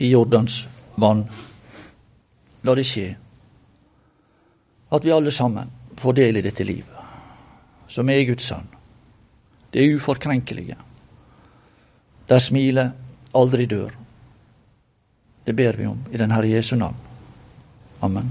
i 0.00 0.10
Jordans 0.10 0.66
vann. 1.00 1.24
La 2.64 2.76
det 2.76 2.84
skje. 2.88 3.08
At 4.92 5.04
vi 5.04 5.12
alle 5.14 5.32
sammen 5.32 5.70
får 5.96 6.16
del 6.16 6.40
i 6.40 6.44
dette 6.44 6.64
livet, 6.64 6.96
som 7.88 8.08
er 8.08 8.24
Guds 8.28 8.48
sønn. 8.52 8.68
Det 9.70 9.80
er 9.80 9.96
uforkrenkelige. 9.96 10.76
Der 12.28 12.38
smiler 12.38 12.90
aldri 13.32 13.66
dør. 13.70 13.94
Det 15.44 15.54
ber 15.56 15.78
vi 15.78 15.86
om 15.86 15.98
i 16.12 16.20
den 16.20 16.30
Herre 16.30 16.48
Jesu 16.48 16.76
navn. 16.76 16.96
Amen. 18.00 18.30